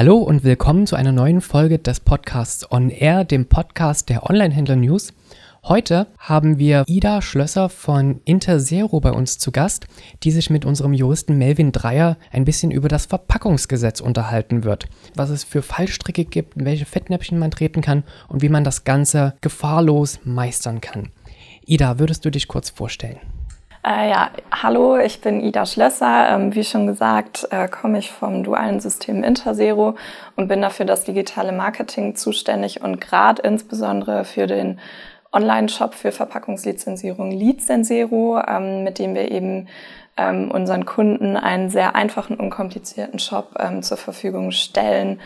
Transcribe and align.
Hallo 0.00 0.16
und 0.16 0.44
willkommen 0.44 0.86
zu 0.86 0.96
einer 0.96 1.12
neuen 1.12 1.42
Folge 1.42 1.78
des 1.78 2.00
Podcasts 2.00 2.72
On 2.72 2.88
Air, 2.88 3.26
dem 3.26 3.44
Podcast 3.44 4.08
der 4.08 4.30
Online-Händler 4.30 4.76
News. 4.76 5.12
Heute 5.62 6.06
haben 6.16 6.58
wir 6.58 6.84
Ida 6.86 7.20
Schlösser 7.20 7.68
von 7.68 8.22
Interzero 8.24 8.98
bei 9.00 9.12
uns 9.12 9.36
zu 9.36 9.52
Gast, 9.52 9.88
die 10.22 10.30
sich 10.30 10.48
mit 10.48 10.64
unserem 10.64 10.94
Juristen 10.94 11.36
Melvin 11.36 11.70
Dreier 11.70 12.16
ein 12.32 12.46
bisschen 12.46 12.70
über 12.70 12.88
das 12.88 13.04
Verpackungsgesetz 13.04 14.00
unterhalten 14.00 14.64
wird, 14.64 14.86
was 15.16 15.28
es 15.28 15.44
für 15.44 15.60
Fallstricke 15.60 16.24
gibt, 16.24 16.54
welche 16.64 16.86
Fettnäpfchen 16.86 17.38
man 17.38 17.50
treten 17.50 17.82
kann 17.82 18.04
und 18.28 18.40
wie 18.40 18.48
man 18.48 18.64
das 18.64 18.84
Ganze 18.84 19.34
gefahrlos 19.42 20.20
meistern 20.24 20.80
kann. 20.80 21.10
Ida, 21.66 21.98
würdest 21.98 22.24
du 22.24 22.30
dich 22.30 22.48
kurz 22.48 22.70
vorstellen? 22.70 23.18
Äh, 23.82 24.10
ja, 24.10 24.30
hallo, 24.52 24.98
ich 24.98 25.22
bin 25.22 25.40
Ida 25.40 25.64
Schlösser. 25.64 26.28
Ähm, 26.28 26.54
wie 26.54 26.64
schon 26.64 26.86
gesagt, 26.86 27.48
äh, 27.50 27.66
komme 27.66 27.98
ich 27.98 28.10
vom 28.10 28.44
dualen 28.44 28.78
System 28.78 29.24
Interzero 29.24 29.96
und 30.36 30.48
bin 30.48 30.60
dafür 30.60 30.84
das 30.84 31.04
digitale 31.04 31.52
Marketing 31.52 32.14
zuständig 32.14 32.82
und 32.82 33.00
gerade 33.00 33.40
insbesondere 33.40 34.24
für 34.26 34.46
den 34.46 34.78
Online-Shop 35.32 35.94
für 35.94 36.12
Verpackungslizenzierung 36.12 37.30
Lizenzero, 37.30 38.42
ähm, 38.46 38.84
mit 38.84 38.98
dem 38.98 39.14
wir 39.14 39.30
eben 39.30 39.68
ähm, 40.18 40.50
unseren 40.50 40.84
Kunden 40.84 41.38
einen 41.38 41.70
sehr 41.70 41.94
einfachen, 41.94 42.36
unkomplizierten 42.36 43.18
Shop 43.18 43.54
ähm, 43.58 43.82
zur 43.82 43.96
Verfügung 43.96 44.50
stellen 44.50 45.20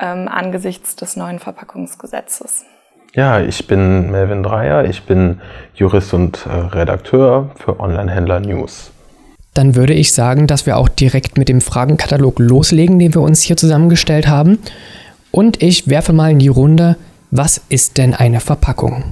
ähm, 0.00 0.26
angesichts 0.26 0.96
des 0.96 1.14
neuen 1.14 1.38
Verpackungsgesetzes. 1.38 2.64
Ja, 3.14 3.40
ich 3.40 3.66
bin 3.66 4.10
Melvin 4.12 4.44
Dreier, 4.44 4.84
ich 4.84 5.02
bin 5.02 5.40
Jurist 5.74 6.14
und 6.14 6.46
äh, 6.46 6.50
Redakteur 6.50 7.50
für 7.56 7.80
Online-Händler 7.80 8.38
News. 8.38 8.92
Dann 9.52 9.74
würde 9.74 9.94
ich 9.94 10.12
sagen, 10.12 10.46
dass 10.46 10.64
wir 10.64 10.76
auch 10.76 10.88
direkt 10.88 11.36
mit 11.36 11.48
dem 11.48 11.60
Fragenkatalog 11.60 12.38
loslegen, 12.38 13.00
den 13.00 13.12
wir 13.12 13.20
uns 13.20 13.42
hier 13.42 13.56
zusammengestellt 13.56 14.28
haben. 14.28 14.60
Und 15.32 15.60
ich 15.60 15.88
werfe 15.88 16.12
mal 16.12 16.30
in 16.30 16.38
die 16.38 16.48
Runde, 16.48 16.96
was 17.32 17.60
ist 17.68 17.98
denn 17.98 18.14
eine 18.14 18.38
Verpackung? 18.38 19.04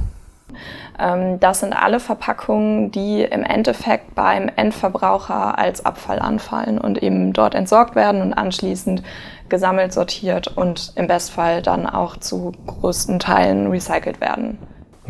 Ähm, 0.98 1.40
das 1.40 1.60
sind 1.60 1.72
alle 1.72 2.00
Verpackungen, 2.00 2.90
die 2.90 3.22
im 3.22 3.42
Endeffekt 3.42 4.14
beim 4.14 4.50
Endverbraucher 4.54 5.58
als 5.58 5.84
Abfall 5.84 6.18
anfallen 6.18 6.78
und 6.78 7.02
eben 7.02 7.32
dort 7.32 7.54
entsorgt 7.54 7.94
werden 7.94 8.22
und 8.22 8.34
anschließend 8.34 9.02
gesammelt, 9.48 9.92
sortiert 9.92 10.48
und 10.56 10.92
im 10.96 11.06
Bestfall 11.06 11.62
dann 11.62 11.86
auch 11.86 12.16
zu 12.16 12.52
größten 12.66 13.18
Teilen 13.18 13.70
recycelt 13.70 14.20
werden. 14.20 14.58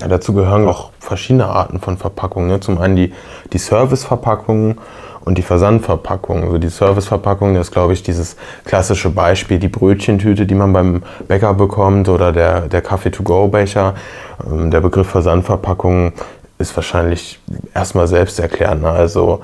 Ja, 0.00 0.06
dazu 0.06 0.33
gehören 0.33 0.69
auch 0.69 0.92
verschiedene 1.00 1.47
Arten 1.47 1.80
von 1.80 1.98
Verpackungen. 1.98 2.48
Ne? 2.48 2.61
Zum 2.61 2.78
einen 2.78 2.95
die, 2.95 3.12
die 3.52 3.58
Serviceverpackungen 3.58 4.78
und 5.25 5.39
die 5.39 5.42
Versandverpackung. 5.42 6.45
Also 6.45 6.58
die 6.58 6.69
Serviceverpackung, 6.69 7.55
das 7.55 7.69
ist, 7.69 7.73
glaube 7.73 7.92
ich, 7.95 8.05
dieses 8.05 8.36
klassische 8.64 9.11
Beispiel, 9.11 9.58
die 9.58 9.69
Brötchentüte, 9.69 10.47
die 10.47 10.55
man 10.55 10.73
beim 10.73 11.02
Bäcker 11.27 11.52
bekommt 11.52 12.08
oder 12.08 12.33
der, 12.33 12.62
der 12.62 12.80
Kaffee-to-go-Becher. 12.80 13.95
Ähm, 14.47 14.70
der 14.70 14.81
Begriff 14.81 15.08
Versandverpackung 15.08 16.12
ist 16.58 16.75
wahrscheinlich 16.77 17.39
erstmal 17.75 18.06
selbsterklärend. 18.06 18.83
Ne? 18.83 18.91
Also 18.91 19.42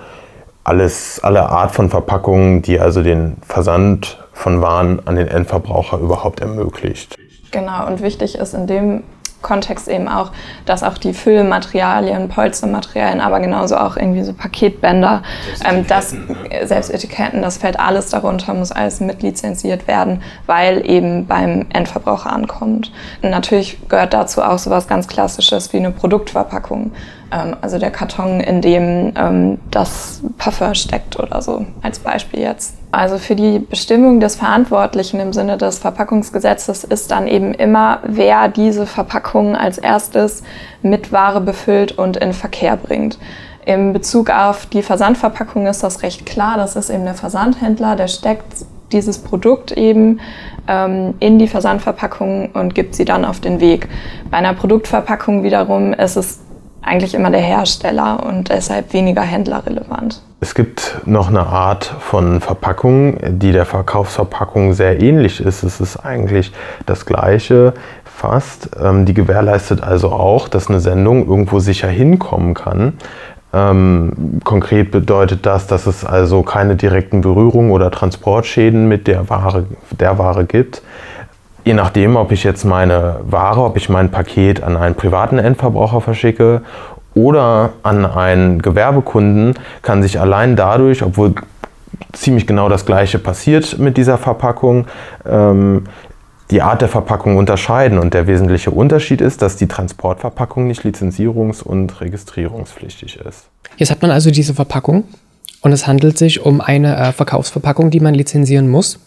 alles, 0.64 1.20
alle 1.22 1.48
Art 1.48 1.72
von 1.72 1.90
Verpackungen, 1.90 2.62
die 2.62 2.80
also 2.80 3.02
den 3.02 3.36
Versand 3.46 4.24
von 4.32 4.62
Waren 4.62 5.06
an 5.06 5.16
den 5.16 5.28
Endverbraucher 5.28 5.98
überhaupt 5.98 6.40
ermöglicht. 6.40 7.16
Genau, 7.50 7.86
und 7.86 8.02
wichtig 8.02 8.36
ist 8.36 8.54
in 8.54 8.66
dem 8.66 9.04
Kontext 9.44 9.86
eben 9.86 10.08
auch, 10.08 10.32
dass 10.66 10.82
auch 10.82 10.98
die 10.98 11.14
Füllmaterialien, 11.14 12.28
Polstermaterialien, 12.28 13.20
aber 13.20 13.38
genauso 13.38 13.76
auch 13.76 13.96
irgendwie 13.96 14.24
so 14.24 14.32
Paketbänder, 14.32 15.22
ähm, 15.64 15.86
das, 15.86 16.16
selbst 16.64 16.90
Etiketten, 16.90 17.42
das 17.42 17.58
fällt 17.58 17.78
alles 17.78 18.10
darunter, 18.10 18.52
muss 18.54 18.72
alles 18.72 18.98
mitlizenziert 18.98 19.86
werden, 19.86 20.22
weil 20.46 20.84
eben 20.90 21.26
beim 21.26 21.66
Endverbraucher 21.72 22.32
ankommt. 22.32 22.90
Und 23.22 23.30
natürlich 23.30 23.78
gehört 23.88 24.12
dazu 24.12 24.42
auch 24.42 24.58
sowas 24.58 24.88
ganz 24.88 25.06
Klassisches 25.06 25.72
wie 25.72 25.76
eine 25.76 25.92
Produktverpackung. 25.92 26.90
Ähm, 27.34 27.56
also 27.60 27.78
der 27.78 27.90
Karton, 27.90 28.40
in 28.40 28.60
dem 28.60 29.12
ähm, 29.16 29.58
das 29.70 30.22
Parfum 30.38 30.74
steckt 30.74 31.18
oder 31.18 31.42
so, 31.42 31.66
als 31.82 31.98
Beispiel 31.98 32.40
jetzt. 32.40 32.76
Also 32.92 33.18
für 33.18 33.34
die 33.34 33.58
Bestimmung 33.58 34.20
des 34.20 34.36
Verantwortlichen 34.36 35.18
im 35.18 35.32
Sinne 35.32 35.58
des 35.58 35.78
Verpackungsgesetzes 35.78 36.84
ist 36.84 37.10
dann 37.10 37.26
eben 37.26 37.52
immer, 37.52 37.98
wer 38.04 38.48
diese 38.48 38.86
Verpackung 38.86 39.56
als 39.56 39.78
erstes 39.78 40.44
mit 40.82 41.10
Ware 41.10 41.40
befüllt 41.40 41.92
und 41.98 42.16
in 42.16 42.32
Verkehr 42.32 42.76
bringt. 42.76 43.18
Im 43.66 43.92
Bezug 43.92 44.30
auf 44.30 44.66
die 44.66 44.82
Versandverpackung 44.82 45.66
ist 45.66 45.82
das 45.82 46.02
recht 46.02 46.26
klar. 46.26 46.56
Das 46.56 46.76
ist 46.76 46.90
eben 46.90 47.04
der 47.04 47.14
Versandhändler, 47.14 47.96
der 47.96 48.08
steckt 48.08 48.66
dieses 48.92 49.18
Produkt 49.18 49.72
eben 49.72 50.20
ähm, 50.68 51.14
in 51.18 51.38
die 51.38 51.48
Versandverpackung 51.48 52.50
und 52.52 52.74
gibt 52.74 52.94
sie 52.94 53.06
dann 53.06 53.24
auf 53.24 53.40
den 53.40 53.60
Weg. 53.60 53.88
Bei 54.30 54.36
einer 54.36 54.52
Produktverpackung 54.52 55.42
wiederum 55.42 55.94
ist 55.94 56.16
es 56.16 56.40
eigentlich 56.84 57.14
immer 57.14 57.30
der 57.30 57.40
Hersteller 57.40 58.24
und 58.24 58.50
deshalb 58.50 58.92
weniger 58.92 59.22
händlerrelevant. 59.22 60.20
Es 60.40 60.54
gibt 60.54 61.00
noch 61.06 61.28
eine 61.28 61.46
Art 61.46 61.84
von 61.84 62.40
Verpackung, 62.40 63.18
die 63.38 63.52
der 63.52 63.64
Verkaufsverpackung 63.64 64.74
sehr 64.74 65.00
ähnlich 65.00 65.40
ist. 65.40 65.62
Es 65.62 65.80
ist 65.80 65.96
eigentlich 65.96 66.52
das 66.86 67.06
gleiche 67.06 67.72
fast. 68.04 68.70
Ähm, 68.80 69.06
die 69.06 69.14
gewährleistet 69.14 69.82
also 69.82 70.12
auch, 70.12 70.48
dass 70.48 70.68
eine 70.68 70.80
Sendung 70.80 71.26
irgendwo 71.26 71.60
sicher 71.60 71.88
hinkommen 71.88 72.54
kann. 72.54 72.94
Ähm, 73.54 74.40
konkret 74.42 74.90
bedeutet 74.90 75.46
das, 75.46 75.66
dass 75.66 75.86
es 75.86 76.04
also 76.04 76.42
keine 76.42 76.74
direkten 76.74 77.20
Berührungen 77.20 77.70
oder 77.70 77.90
Transportschäden 77.90 78.88
mit 78.88 79.06
der 79.06 79.30
Ware, 79.30 79.66
der 79.98 80.18
Ware 80.18 80.44
gibt. 80.44 80.82
Je 81.64 81.72
nachdem, 81.72 82.16
ob 82.16 82.30
ich 82.30 82.44
jetzt 82.44 82.64
meine 82.64 83.20
Ware, 83.24 83.62
ob 83.62 83.76
ich 83.78 83.88
mein 83.88 84.10
Paket 84.10 84.62
an 84.62 84.76
einen 84.76 84.94
privaten 84.94 85.38
Endverbraucher 85.38 86.02
verschicke 86.02 86.62
oder 87.14 87.72
an 87.82 88.04
einen 88.04 88.60
Gewerbekunden, 88.60 89.54
kann 89.80 90.02
sich 90.02 90.20
allein 90.20 90.56
dadurch, 90.56 91.02
obwohl 91.02 91.34
ziemlich 92.12 92.46
genau 92.46 92.68
das 92.68 92.84
gleiche 92.84 93.18
passiert 93.18 93.78
mit 93.78 93.96
dieser 93.96 94.18
Verpackung, 94.18 94.86
ähm, 95.26 95.84
die 96.50 96.60
Art 96.60 96.82
der 96.82 96.88
Verpackung 96.88 97.38
unterscheiden. 97.38 97.98
Und 97.98 98.12
der 98.12 98.26
wesentliche 98.26 98.70
Unterschied 98.70 99.22
ist, 99.22 99.40
dass 99.40 99.56
die 99.56 99.66
Transportverpackung 99.66 100.66
nicht 100.66 100.82
lizenzierungs- 100.82 101.62
und 101.62 102.00
registrierungspflichtig 102.00 103.16
ist. 103.16 103.46
Jetzt 103.78 103.90
hat 103.90 104.02
man 104.02 104.10
also 104.10 104.30
diese 104.30 104.52
Verpackung 104.52 105.04
und 105.62 105.72
es 105.72 105.86
handelt 105.86 106.18
sich 106.18 106.44
um 106.44 106.60
eine 106.60 106.96
äh, 106.96 107.12
Verkaufsverpackung, 107.12 107.90
die 107.90 108.00
man 108.00 108.12
lizenzieren 108.12 108.68
muss. 108.68 108.98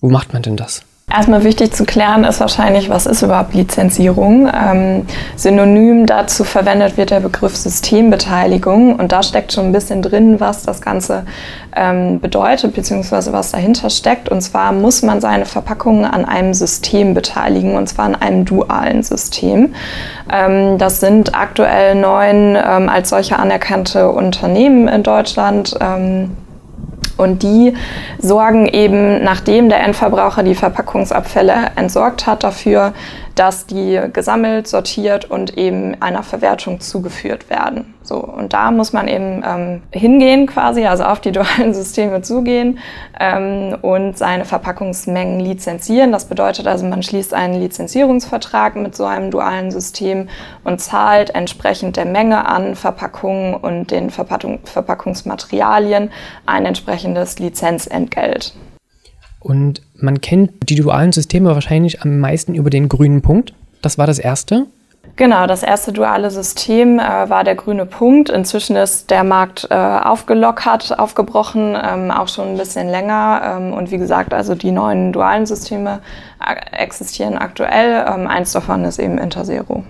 Wo 0.00 0.10
macht 0.10 0.32
man 0.32 0.42
denn 0.42 0.56
das? 0.56 0.82
Erstmal 1.12 1.44
wichtig 1.44 1.72
zu 1.72 1.84
klären 1.84 2.24
ist 2.24 2.40
wahrscheinlich, 2.40 2.88
was 2.88 3.06
ist 3.06 3.22
überhaupt 3.22 3.54
Lizenzierung? 3.54 4.48
Ähm, 4.52 5.06
synonym 5.36 6.06
dazu 6.06 6.42
verwendet 6.42 6.96
wird 6.96 7.10
der 7.10 7.20
Begriff 7.20 7.54
Systembeteiligung 7.56 8.96
und 8.96 9.12
da 9.12 9.22
steckt 9.22 9.52
schon 9.52 9.66
ein 9.66 9.72
bisschen 9.72 10.02
drin, 10.02 10.40
was 10.40 10.64
das 10.64 10.80
Ganze 10.80 11.24
ähm, 11.76 12.18
bedeutet 12.20 12.74
bzw. 12.74 13.32
was 13.32 13.52
dahinter 13.52 13.90
steckt. 13.90 14.28
Und 14.28 14.40
zwar 14.40 14.72
muss 14.72 15.02
man 15.02 15.20
seine 15.20 15.44
Verpackungen 15.44 16.04
an 16.04 16.24
einem 16.24 16.52
System 16.52 17.14
beteiligen 17.14 17.76
und 17.76 17.86
zwar 17.86 18.06
an 18.06 18.16
einem 18.16 18.44
dualen 18.44 19.02
System. 19.04 19.74
Ähm, 20.32 20.78
das 20.78 20.98
sind 20.98 21.34
aktuell 21.34 21.94
neun 21.94 22.56
ähm, 22.56 22.88
als 22.88 23.10
solche 23.10 23.38
anerkannte 23.38 24.10
Unternehmen 24.10 24.88
in 24.88 25.02
Deutschland 25.04 25.76
ähm, 25.80 26.30
und 27.16 27.42
die 27.42 27.74
sorgen 28.18 28.66
eben, 28.66 29.22
nachdem 29.22 29.68
der 29.68 29.80
Endverbraucher 29.80 30.42
die 30.42 30.54
Verpackungsabfälle 30.54 31.72
entsorgt 31.76 32.26
hat, 32.26 32.44
dafür, 32.44 32.92
dass 33.34 33.66
die 33.66 34.00
gesammelt, 34.12 34.68
sortiert 34.68 35.30
und 35.30 35.56
eben 35.58 36.00
einer 36.00 36.22
Verwertung 36.22 36.80
zugeführt 36.80 37.50
werden. 37.50 37.94
So, 38.02 38.16
und 38.16 38.52
da 38.52 38.70
muss 38.70 38.92
man 38.92 39.08
eben 39.08 39.42
ähm, 39.46 39.82
hingehen 39.90 40.46
quasi, 40.46 40.84
also 40.84 41.04
auf 41.04 41.20
die 41.20 41.32
dualen 41.32 41.72
Systeme 41.72 42.22
zugehen 42.22 42.78
ähm, 43.18 43.76
und 43.80 44.18
seine 44.18 44.44
Verpackungsmengen 44.44 45.40
lizenzieren. 45.40 46.12
Das 46.12 46.26
bedeutet 46.26 46.66
also, 46.66 46.84
man 46.86 47.02
schließt 47.02 47.32
einen 47.32 47.54
Lizenzierungsvertrag 47.54 48.76
mit 48.76 48.94
so 48.94 49.04
einem 49.04 49.30
dualen 49.30 49.70
System 49.70 50.28
und 50.64 50.80
zahlt 50.80 51.34
entsprechend 51.34 51.96
der 51.96 52.04
Menge 52.04 52.46
an 52.46 52.74
Verpackungen 52.74 53.54
und 53.54 53.90
den 53.90 54.10
Verpackung, 54.10 54.60
Verpackungsmaterialien 54.64 56.10
ein 56.46 56.66
entsprechendes 56.66 57.38
Lizenzentgelt. 57.38 58.54
Und 59.44 59.82
man 59.96 60.22
kennt 60.22 60.70
die 60.70 60.74
dualen 60.74 61.12
Systeme 61.12 61.54
wahrscheinlich 61.54 62.00
am 62.02 62.18
meisten 62.18 62.54
über 62.54 62.70
den 62.70 62.88
grünen 62.88 63.20
Punkt. 63.20 63.52
Das 63.82 63.98
war 63.98 64.06
das 64.06 64.18
erste. 64.18 64.66
Genau, 65.16 65.46
das 65.46 65.62
erste 65.62 65.92
duale 65.92 66.30
System 66.30 66.98
äh, 66.98 67.28
war 67.28 67.44
der 67.44 67.54
grüne 67.54 67.84
Punkt. 67.84 68.30
Inzwischen 68.30 68.74
ist 68.74 69.10
der 69.10 69.22
Markt 69.22 69.68
äh, 69.70 69.74
aufgelockert, 69.74 70.98
aufgebrochen, 70.98 71.76
ähm, 71.80 72.10
auch 72.10 72.28
schon 72.28 72.48
ein 72.48 72.56
bisschen 72.56 72.88
länger. 72.88 73.58
Ähm, 73.58 73.72
und 73.74 73.90
wie 73.90 73.98
gesagt, 73.98 74.32
also 74.32 74.54
die 74.54 74.72
neuen 74.72 75.12
dualen 75.12 75.44
Systeme 75.44 76.00
äh, 76.40 76.82
existieren 76.82 77.36
aktuell. 77.36 78.06
Ähm, 78.08 78.26
eins 78.26 78.52
davon 78.52 78.84
ist 78.84 78.98
eben 78.98 79.18
Interzero. 79.18 79.84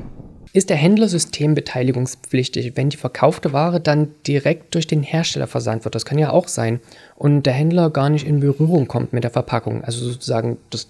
Ist 0.54 0.70
der 0.70 0.76
Händler 0.76 1.08
systembeteiligungspflichtig, 1.08 2.76
wenn 2.76 2.88
die 2.88 2.96
verkaufte 2.96 3.52
Ware 3.52 3.80
dann 3.80 4.14
direkt 4.24 4.76
durch 4.76 4.86
den 4.86 5.02
Hersteller 5.02 5.48
versandt 5.48 5.84
wird? 5.84 5.96
Das 5.96 6.04
kann 6.04 6.16
ja 6.16 6.30
auch 6.30 6.46
sein. 6.46 6.78
Und 7.16 7.42
der 7.42 7.52
Händler 7.52 7.90
gar 7.90 8.08
nicht 8.08 8.24
in 8.24 8.38
Berührung 8.38 8.86
kommt 8.86 9.12
mit 9.12 9.24
der 9.24 9.32
Verpackung. 9.32 9.82
Also 9.82 10.08
sozusagen 10.08 10.58
das 10.70 10.86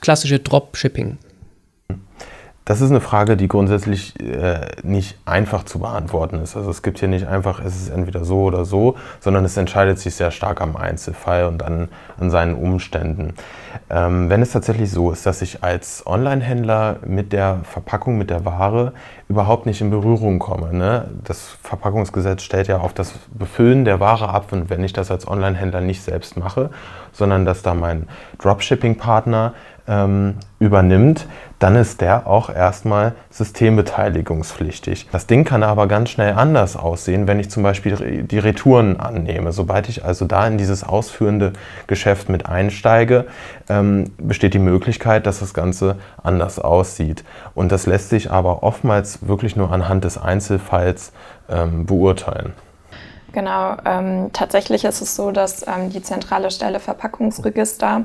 klassische 0.00 0.38
Dropshipping? 0.38 1.18
Das 2.68 2.82
ist 2.82 2.90
eine 2.90 3.00
Frage, 3.00 3.38
die 3.38 3.48
grundsätzlich 3.48 4.12
äh, 4.20 4.66
nicht 4.82 5.16
einfach 5.24 5.64
zu 5.64 5.78
beantworten 5.78 6.38
ist. 6.42 6.54
Also 6.54 6.68
es 6.68 6.82
gibt 6.82 6.98
hier 6.98 7.08
nicht 7.08 7.26
einfach, 7.26 7.64
es 7.64 7.74
ist 7.74 7.88
entweder 7.88 8.26
so 8.26 8.42
oder 8.42 8.66
so, 8.66 8.94
sondern 9.20 9.46
es 9.46 9.56
entscheidet 9.56 9.98
sich 9.98 10.14
sehr 10.16 10.30
stark 10.30 10.60
am 10.60 10.76
Einzelfall 10.76 11.46
und 11.46 11.62
an, 11.62 11.88
an 12.20 12.30
seinen 12.30 12.54
Umständen. 12.54 13.32
Ähm, 13.88 14.28
wenn 14.28 14.42
es 14.42 14.52
tatsächlich 14.52 14.90
so 14.90 15.10
ist, 15.10 15.24
dass 15.24 15.40
ich 15.40 15.64
als 15.64 16.06
Online-Händler 16.06 16.96
mit 17.06 17.32
der 17.32 17.60
Verpackung, 17.62 18.18
mit 18.18 18.28
der 18.28 18.44
Ware 18.44 18.92
überhaupt 19.30 19.64
nicht 19.64 19.80
in 19.80 19.88
Berührung 19.88 20.38
komme. 20.38 20.74
Ne? 20.74 21.08
Das 21.24 21.56
Verpackungsgesetz 21.62 22.42
stellt 22.42 22.68
ja 22.68 22.80
auf 22.80 22.92
das 22.92 23.14
Befüllen 23.32 23.86
der 23.86 23.98
Ware 23.98 24.28
ab 24.28 24.52
und 24.52 24.68
wenn 24.68 24.84
ich 24.84 24.92
das 24.92 25.10
als 25.10 25.26
Online-Händler 25.26 25.80
nicht 25.80 26.02
selbst 26.02 26.36
mache, 26.36 26.68
sondern 27.12 27.46
dass 27.46 27.62
da 27.62 27.72
mein 27.72 28.08
Dropshipping-Partner 28.42 29.54
ähm, 29.88 30.34
übernimmt, 30.60 31.26
dann 31.58 31.74
ist 31.74 32.00
der 32.00 32.26
auch 32.26 32.50
erstmal 32.50 33.14
systembeteiligungspflichtig. 33.30 35.08
Das 35.10 35.26
Ding 35.26 35.44
kann 35.44 35.62
aber 35.62 35.88
ganz 35.88 36.10
schnell 36.10 36.34
anders 36.34 36.76
aussehen, 36.76 37.26
wenn 37.26 37.40
ich 37.40 37.50
zum 37.50 37.62
Beispiel 37.62 38.22
die 38.22 38.38
Retouren 38.38 39.00
annehme. 39.00 39.52
Sobald 39.52 39.88
ich 39.88 40.04
also 40.04 40.24
da 40.24 40.46
in 40.46 40.58
dieses 40.58 40.84
ausführende 40.84 41.54
Geschäft 41.86 42.28
mit 42.28 42.46
einsteige, 42.46 43.26
ähm, 43.68 44.12
besteht 44.18 44.54
die 44.54 44.60
Möglichkeit, 44.60 45.26
dass 45.26 45.40
das 45.40 45.54
Ganze 45.54 45.96
anders 46.22 46.58
aussieht. 46.60 47.24
Und 47.54 47.72
das 47.72 47.86
lässt 47.86 48.10
sich 48.10 48.30
aber 48.30 48.62
oftmals 48.62 49.26
wirklich 49.26 49.56
nur 49.56 49.72
anhand 49.72 50.04
des 50.04 50.18
Einzelfalls 50.18 51.12
ähm, 51.48 51.86
beurteilen. 51.86 52.52
Genau, 53.38 53.76
ähm, 53.84 54.30
tatsächlich 54.32 54.84
ist 54.84 55.00
es 55.00 55.14
so, 55.14 55.30
dass 55.30 55.64
ähm, 55.64 55.90
die 55.90 56.02
zentrale 56.02 56.50
Stelle 56.50 56.80
Verpackungsregister, 56.80 58.02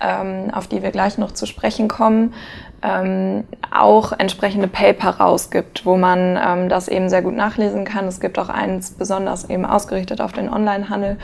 ähm, 0.00 0.50
auf 0.52 0.66
die 0.66 0.82
wir 0.82 0.90
gleich 0.90 1.18
noch 1.18 1.30
zu 1.30 1.46
sprechen 1.46 1.86
kommen, 1.86 2.34
ähm, 2.82 3.44
auch 3.70 4.10
entsprechende 4.10 4.66
Paper 4.66 5.10
rausgibt, 5.20 5.86
wo 5.86 5.96
man 5.96 6.36
ähm, 6.36 6.68
das 6.68 6.88
eben 6.88 7.08
sehr 7.10 7.22
gut 7.22 7.36
nachlesen 7.36 7.84
kann. 7.84 8.08
Es 8.08 8.18
gibt 8.18 8.40
auch 8.40 8.48
eins 8.48 8.90
besonders 8.90 9.48
eben 9.48 9.64
ausgerichtet 9.64 10.20
auf 10.20 10.32
den 10.32 10.52
Onlinehandel. 10.52 11.16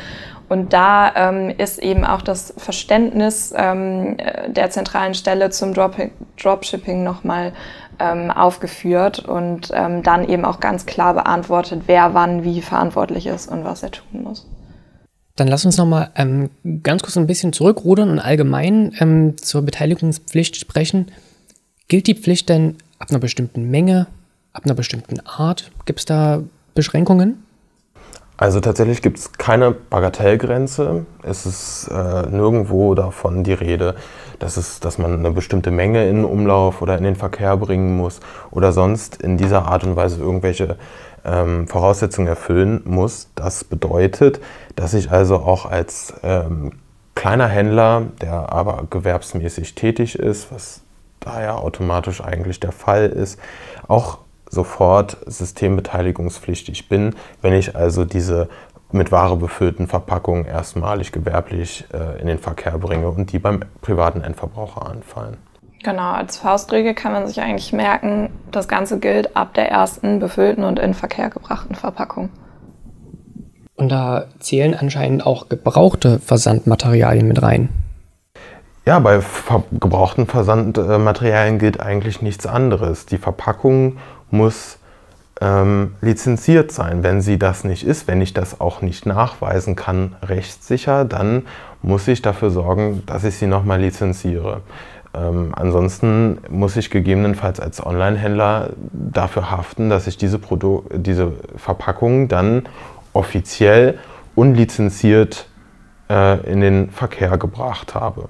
Und 0.48 0.72
da 0.72 1.14
ähm, 1.14 1.50
ist 1.50 1.78
eben 1.78 2.04
auch 2.04 2.22
das 2.22 2.54
Verständnis 2.56 3.52
äh, 3.52 4.50
der 4.50 4.70
zentralen 4.70 5.14
Stelle 5.14 5.50
zum 5.50 5.74
Drop 5.74 5.96
Dropshipping 6.40 7.02
nochmal 7.02 7.52
ähm, 7.98 8.30
aufgeführt 8.30 9.18
und 9.18 9.70
ähm, 9.74 10.02
dann 10.02 10.28
eben 10.28 10.44
auch 10.44 10.60
ganz 10.60 10.86
klar 10.86 11.14
beantwortet, 11.14 11.82
wer 11.86 12.14
wann 12.14 12.44
wie 12.44 12.62
verantwortlich 12.62 13.26
ist 13.26 13.50
und 13.50 13.64
was 13.64 13.82
er 13.82 13.90
tun 13.90 14.22
muss. 14.22 14.46
Dann 15.36 15.48
lass 15.48 15.64
uns 15.64 15.76
nochmal 15.76 16.10
ähm, 16.16 16.50
ganz 16.82 17.02
kurz 17.02 17.16
ein 17.16 17.26
bisschen 17.26 17.52
zurückrudern 17.52 18.10
und 18.10 18.18
allgemein 18.18 18.92
ähm, 18.98 19.36
zur 19.36 19.62
Beteiligungspflicht 19.62 20.56
sprechen. 20.56 21.06
Gilt 21.88 22.06
die 22.06 22.14
Pflicht 22.14 22.48
denn 22.48 22.76
ab 22.98 23.10
einer 23.10 23.20
bestimmten 23.20 23.70
Menge, 23.70 24.06
ab 24.52 24.64
einer 24.64 24.74
bestimmten 24.74 25.20
Art? 25.26 25.70
Gibt 25.84 26.00
es 26.00 26.04
da 26.06 26.42
Beschränkungen? 26.74 27.44
Also 28.40 28.60
tatsächlich 28.60 29.02
gibt 29.02 29.18
es 29.18 29.32
keine 29.32 29.72
Bagatellgrenze. 29.72 31.04
Es 31.24 31.44
ist 31.44 31.88
äh, 31.88 32.22
nirgendwo 32.30 32.94
davon 32.94 33.42
die 33.42 33.52
Rede, 33.52 33.96
dass, 34.38 34.56
es, 34.56 34.78
dass 34.78 34.96
man 34.96 35.12
eine 35.12 35.32
bestimmte 35.32 35.72
Menge 35.72 36.08
in 36.08 36.18
den 36.18 36.24
Umlauf 36.24 36.80
oder 36.80 36.96
in 36.96 37.02
den 37.02 37.16
Verkehr 37.16 37.56
bringen 37.56 37.96
muss 37.96 38.20
oder 38.52 38.70
sonst 38.70 39.20
in 39.20 39.38
dieser 39.38 39.66
Art 39.66 39.82
und 39.82 39.96
Weise 39.96 40.20
irgendwelche 40.20 40.76
ähm, 41.24 41.66
Voraussetzungen 41.66 42.28
erfüllen 42.28 42.80
muss. 42.84 43.28
Das 43.34 43.64
bedeutet, 43.64 44.40
dass 44.76 44.94
ich 44.94 45.10
also 45.10 45.38
auch 45.38 45.66
als 45.66 46.14
ähm, 46.22 46.74
kleiner 47.16 47.48
Händler, 47.48 48.04
der 48.22 48.52
aber 48.52 48.84
gewerbsmäßig 48.88 49.74
tätig 49.74 50.16
ist, 50.16 50.52
was 50.52 50.82
daher 51.18 51.58
automatisch 51.58 52.20
eigentlich 52.20 52.60
der 52.60 52.70
Fall 52.70 53.08
ist, 53.08 53.40
auch 53.88 54.18
sofort 54.50 55.16
systembeteiligungspflichtig 55.26 56.88
bin, 56.88 57.14
wenn 57.42 57.52
ich 57.52 57.76
also 57.76 58.04
diese 58.04 58.48
mit 58.90 59.12
Ware 59.12 59.36
befüllten 59.36 59.86
Verpackungen 59.86 60.46
erstmalig 60.46 61.12
gewerblich 61.12 61.84
äh, 61.92 62.20
in 62.20 62.26
den 62.26 62.38
Verkehr 62.38 62.78
bringe 62.78 63.08
und 63.08 63.32
die 63.32 63.38
beim 63.38 63.60
privaten 63.82 64.22
Endverbraucher 64.22 64.88
anfallen. 64.88 65.36
Genau, 65.84 66.12
als 66.12 66.38
Faustregel 66.38 66.94
kann 66.94 67.12
man 67.12 67.26
sich 67.26 67.40
eigentlich 67.40 67.72
merken, 67.72 68.30
das 68.50 68.66
Ganze 68.66 68.98
gilt 68.98 69.36
ab 69.36 69.54
der 69.54 69.70
ersten 69.70 70.18
befüllten 70.18 70.64
und 70.64 70.78
in 70.78 70.94
Verkehr 70.94 71.30
gebrachten 71.30 71.74
Verpackung. 71.74 72.30
Und 73.76 73.90
da 73.90 74.24
zählen 74.40 74.74
anscheinend 74.74 75.24
auch 75.24 75.48
gebrauchte 75.48 76.18
Versandmaterialien 76.18 77.28
mit 77.28 77.42
rein. 77.42 77.68
Ja, 78.86 78.98
bei 78.98 79.20
gebrauchten 79.70 80.26
Versandmaterialien 80.26 81.58
gilt 81.58 81.78
eigentlich 81.78 82.22
nichts 82.22 82.46
anderes. 82.46 83.06
Die 83.06 83.18
Verpackung 83.18 83.98
muss 84.30 84.78
ähm, 85.40 85.94
lizenziert 86.00 86.72
sein. 86.72 87.02
Wenn 87.02 87.20
sie 87.20 87.38
das 87.38 87.64
nicht 87.64 87.84
ist, 87.84 88.08
wenn 88.08 88.20
ich 88.20 88.34
das 88.34 88.60
auch 88.60 88.82
nicht 88.82 89.06
nachweisen 89.06 89.76
kann, 89.76 90.16
rechtssicher, 90.22 91.04
dann 91.04 91.46
muss 91.82 92.08
ich 92.08 92.22
dafür 92.22 92.50
sorgen, 92.50 93.02
dass 93.06 93.24
ich 93.24 93.36
sie 93.36 93.46
nochmal 93.46 93.80
lizenziere. 93.80 94.62
Ähm, 95.14 95.52
ansonsten 95.54 96.38
muss 96.50 96.76
ich 96.76 96.90
gegebenenfalls 96.90 97.60
als 97.60 97.84
Online-Händler 97.84 98.70
dafür 98.92 99.50
haften, 99.50 99.88
dass 99.90 100.06
ich 100.06 100.16
diese, 100.16 100.38
Produ 100.38 100.84
diese 100.92 101.32
Verpackung 101.56 102.28
dann 102.28 102.64
offiziell 103.12 103.98
unlizenziert 104.34 105.48
äh, 106.10 106.40
in 106.50 106.60
den 106.60 106.90
Verkehr 106.90 107.38
gebracht 107.38 107.94
habe. 107.94 108.28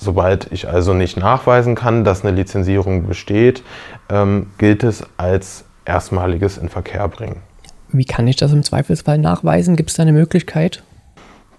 Sobald 0.00 0.52
ich 0.52 0.68
also 0.68 0.94
nicht 0.94 1.16
nachweisen 1.16 1.74
kann, 1.74 2.04
dass 2.04 2.24
eine 2.24 2.34
Lizenzierung 2.34 3.08
besteht, 3.08 3.64
ähm, 4.08 4.46
gilt 4.56 4.84
es 4.84 5.04
als 5.16 5.64
erstmaliges 5.84 6.56
in 6.56 6.68
Verkehr 6.68 7.08
bringen. 7.08 7.42
Wie 7.90 8.04
kann 8.04 8.28
ich 8.28 8.36
das 8.36 8.52
im 8.52 8.62
Zweifelsfall 8.62 9.18
nachweisen? 9.18 9.74
Gibt 9.74 9.90
es 9.90 9.96
da 9.96 10.02
eine 10.02 10.12
Möglichkeit? 10.12 10.84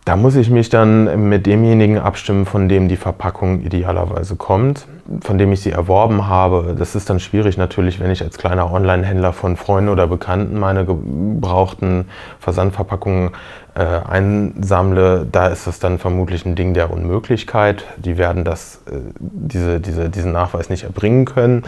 Da 0.10 0.16
muss 0.16 0.36
ich 0.36 0.50
mich 0.50 0.70
dann 0.70 1.30
mit 1.30 1.46
demjenigen 1.46 2.00
abstimmen, 2.00 2.48
von 2.48 2.68
dem 2.68 2.88
die 2.88 2.96
Verpackung 2.96 3.62
idealerweise 3.62 4.36
kommt, 4.38 4.88
von 5.22 5.38
dem 5.38 5.52
ich 5.52 5.62
sie 5.62 5.70
erworben 5.70 6.26
habe. 6.28 6.76
Das 6.76 6.96
ist 6.96 7.12
dann 7.12 7.20
schwierig 7.20 7.60
natürlich, 7.60 8.00
wenn 8.00 8.10
ich 8.10 8.24
als 8.24 8.40
kleiner 8.40 8.74
Online-Händler 8.74 9.34
von 9.34 9.56
Freunden 9.56 9.88
oder 9.88 10.08
Bekannten 10.08 10.60
meine 10.60 10.84
gebrauchten 10.84 12.06
Versandverpackungen 12.40 13.34
äh, 13.76 13.82
einsammle. 13.84 15.28
Da 15.32 15.46
ist 15.46 15.68
das 15.68 15.78
dann 15.78 16.00
vermutlich 16.00 16.44
ein 16.44 16.56
Ding 16.56 16.74
der 16.74 16.92
Unmöglichkeit. 16.92 17.86
Die 17.98 18.18
werden 18.18 18.44
das, 18.44 18.82
äh, 18.88 18.96
diese, 19.20 19.80
diese, 19.80 20.10
diesen 20.10 20.32
Nachweis 20.32 20.72
nicht 20.72 20.86
erbringen 20.86 21.26
können. 21.26 21.66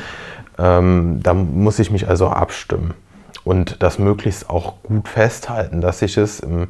Ähm, 0.58 1.20
da 1.22 1.36
muss 1.36 1.78
ich 1.78 1.92
mich 1.92 2.08
also 2.10 2.30
abstimmen 2.30 2.96
und 3.44 3.84
das 3.84 4.00
möglichst 4.00 4.50
auch 4.50 4.82
gut 4.82 5.08
festhalten, 5.08 5.80
dass 5.80 6.02
ich 6.02 6.18
es 6.18 6.40
im, 6.40 6.70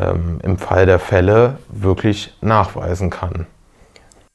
ähm, 0.00 0.38
im 0.42 0.58
Fall 0.58 0.86
der 0.86 0.98
Fälle 0.98 1.58
wirklich 1.68 2.34
nachweisen 2.40 3.10
kann. 3.10 3.46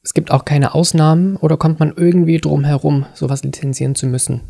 Es 0.04 0.14
gibt 0.14 0.32
auch 0.32 0.44
keine 0.44 0.74
Ausnahmen 0.74 1.36
oder 1.36 1.56
kommt 1.56 1.78
man 1.78 1.92
irgendwie 1.96 2.38
drum 2.38 2.64
herum, 2.64 3.06
sowas 3.14 3.44
lizenzieren 3.44 3.94
zu 3.94 4.06
müssen? 4.06 4.40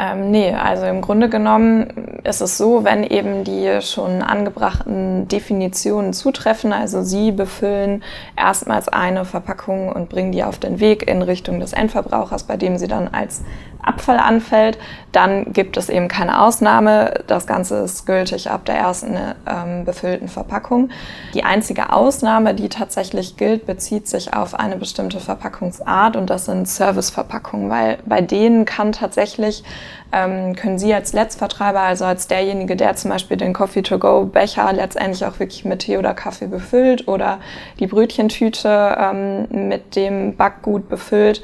Ähm, 0.00 0.30
nee, 0.30 0.54
also 0.54 0.86
im 0.86 1.02
Grunde 1.02 1.28
genommen 1.28 2.20
ist 2.24 2.40
es 2.40 2.56
so, 2.56 2.84
wenn 2.84 3.04
eben 3.04 3.44
die 3.44 3.82
schon 3.82 4.22
angebrachten 4.22 5.28
Definitionen 5.28 6.14
zutreffen, 6.14 6.72
also 6.72 7.02
Sie 7.02 7.32
befüllen 7.32 8.02
erstmals 8.34 8.88
eine 8.88 9.26
Verpackung 9.26 9.92
und 9.92 10.08
bringen 10.08 10.32
die 10.32 10.42
auf 10.42 10.58
den 10.58 10.80
Weg 10.80 11.06
in 11.06 11.20
Richtung 11.20 11.60
des 11.60 11.74
Endverbrauchers, 11.74 12.44
bei 12.44 12.56
dem 12.56 12.78
sie 12.78 12.88
dann 12.88 13.08
als 13.08 13.42
Abfall 13.82 14.18
anfällt, 14.18 14.78
dann 15.12 15.52
gibt 15.52 15.76
es 15.76 15.88
eben 15.88 16.08
keine 16.08 16.42
Ausnahme. 16.42 17.24
Das 17.26 17.46
Ganze 17.46 17.78
ist 17.78 18.06
gültig 18.06 18.50
ab 18.50 18.64
der 18.64 18.76
ersten 18.76 19.16
ähm, 19.46 19.84
befüllten 19.84 20.28
Verpackung. 20.28 20.90
Die 21.34 21.44
einzige 21.44 21.92
Ausnahme, 21.92 22.54
die 22.54 22.68
tatsächlich 22.68 23.36
gilt, 23.36 23.66
bezieht 23.66 24.08
sich 24.08 24.34
auf 24.34 24.54
eine 24.54 24.76
bestimmte 24.76 25.20
Verpackungsart 25.20 26.16
und 26.16 26.30
das 26.30 26.44
sind 26.44 26.68
Serviceverpackungen, 26.68 27.70
weil 27.70 27.98
bei 28.06 28.20
denen 28.20 28.64
kann 28.64 28.92
tatsächlich 28.92 29.64
ähm, 30.12 30.56
können 30.56 30.78
Sie 30.78 30.92
als 30.92 31.12
Letztvertreiber, 31.12 31.80
also 31.80 32.04
als 32.04 32.26
derjenige, 32.26 32.76
der 32.76 32.96
zum 32.96 33.10
Beispiel 33.10 33.36
den 33.36 33.52
Coffee-to-go-Becher 33.52 34.72
letztendlich 34.72 35.24
auch 35.24 35.38
wirklich 35.38 35.64
mit 35.64 35.80
Tee 35.80 35.98
oder 35.98 36.14
Kaffee 36.14 36.46
befüllt 36.46 37.06
oder 37.06 37.38
die 37.78 37.86
Brötchentüte 37.86 38.96
ähm, 38.98 39.68
mit 39.68 39.94
dem 39.96 40.36
Backgut 40.36 40.88
befüllt, 40.88 41.42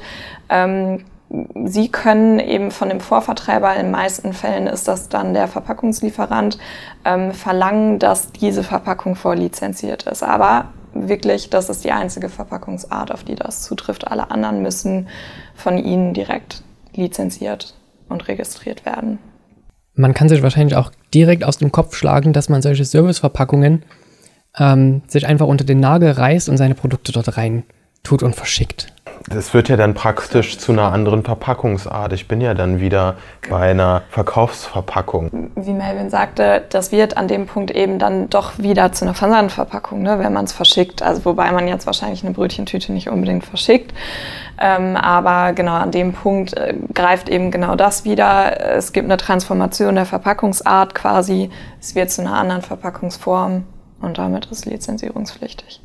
ähm, 0.49 1.05
Sie 1.65 1.89
können 1.89 2.39
eben 2.39 2.71
von 2.71 2.87
dem 2.89 3.01
Vorvertreiber, 3.01 3.75
in 3.75 3.87
den 3.87 3.91
meisten 3.91 4.31
Fällen 4.31 4.67
ist 4.67 4.87
das 4.87 5.09
dann 5.09 5.33
der 5.33 5.47
Verpackungslieferant, 5.47 6.57
ähm, 7.03 7.33
verlangen, 7.33 7.99
dass 7.99 8.31
diese 8.31 8.63
Verpackung 8.63 9.15
vorlizenziert 9.15 10.03
ist. 10.03 10.23
Aber 10.23 10.69
wirklich, 10.93 11.49
das 11.49 11.69
ist 11.69 11.83
die 11.83 11.91
einzige 11.91 12.29
Verpackungsart, 12.29 13.11
auf 13.11 13.23
die 13.23 13.35
das 13.35 13.63
zutrifft. 13.63 14.07
Alle 14.07 14.31
anderen 14.31 14.61
müssen 14.61 15.09
von 15.53 15.77
Ihnen 15.77 16.13
direkt 16.13 16.63
lizenziert 16.95 17.75
und 18.07 18.27
registriert 18.27 18.85
werden. 18.85 19.19
Man 19.95 20.13
kann 20.13 20.29
sich 20.29 20.43
wahrscheinlich 20.43 20.75
auch 20.75 20.91
direkt 21.13 21.43
aus 21.43 21.57
dem 21.57 21.71
Kopf 21.71 21.95
schlagen, 21.95 22.31
dass 22.31 22.49
man 22.49 22.61
solche 22.61 22.85
Serviceverpackungen 22.85 23.83
ähm, 24.57 25.01
sich 25.07 25.27
einfach 25.27 25.47
unter 25.47 25.65
den 25.65 25.79
Nagel 25.79 26.11
reißt 26.11 26.49
und 26.49 26.57
seine 26.57 26.75
Produkte 26.75 27.11
dort 27.11 27.37
rein 27.37 27.63
tut 28.03 28.23
und 28.23 28.35
verschickt. 28.35 28.93
Das 29.29 29.53
wird 29.53 29.67
ja 29.67 29.75
dann 29.75 29.93
praktisch 29.93 30.57
zu 30.57 30.71
einer 30.71 30.93
anderen 30.93 31.23
Verpackungsart. 31.23 32.13
Ich 32.13 32.27
bin 32.27 32.39
ja 32.39 32.53
dann 32.53 32.79
wieder 32.79 33.15
bei 33.49 33.71
einer 33.71 34.03
Verkaufsverpackung. 34.09 35.51
Wie 35.55 35.73
Melvin 35.73 36.09
sagte, 36.09 36.63
das 36.69 36.91
wird 36.91 37.17
an 37.17 37.27
dem 37.27 37.45
Punkt 37.45 37.71
eben 37.71 37.99
dann 37.99 38.29
doch 38.29 38.57
wieder 38.57 38.93
zu 38.93 39.03
einer 39.03 39.13
Versandverpackung, 39.13 40.01
ne, 40.01 40.19
wenn 40.19 40.31
man 40.31 40.45
es 40.45 40.53
verschickt. 40.53 41.01
Also 41.01 41.25
wobei 41.25 41.51
man 41.51 41.67
jetzt 41.67 41.85
wahrscheinlich 41.85 42.23
eine 42.23 42.33
Brötchentüte 42.33 42.93
nicht 42.93 43.09
unbedingt 43.09 43.45
verschickt. 43.45 43.93
Ähm, 44.59 44.95
aber 44.95 45.53
genau 45.53 45.73
an 45.73 45.91
dem 45.91 46.13
Punkt 46.13 46.55
äh, 46.55 46.75
greift 46.93 47.29
eben 47.29 47.51
genau 47.51 47.75
das 47.75 48.05
wieder. 48.05 48.59
Es 48.75 48.93
gibt 48.93 49.05
eine 49.05 49.17
Transformation 49.17 49.95
der 49.95 50.05
Verpackungsart 50.05 50.95
quasi. 50.95 51.49
Es 51.81 51.95
wird 51.95 52.11
zu 52.11 52.21
einer 52.21 52.33
anderen 52.33 52.61
Verpackungsform 52.61 53.65
und 54.01 54.17
damit 54.17 54.45
ist 54.47 54.65
lizenzierungspflichtig. 54.65 55.81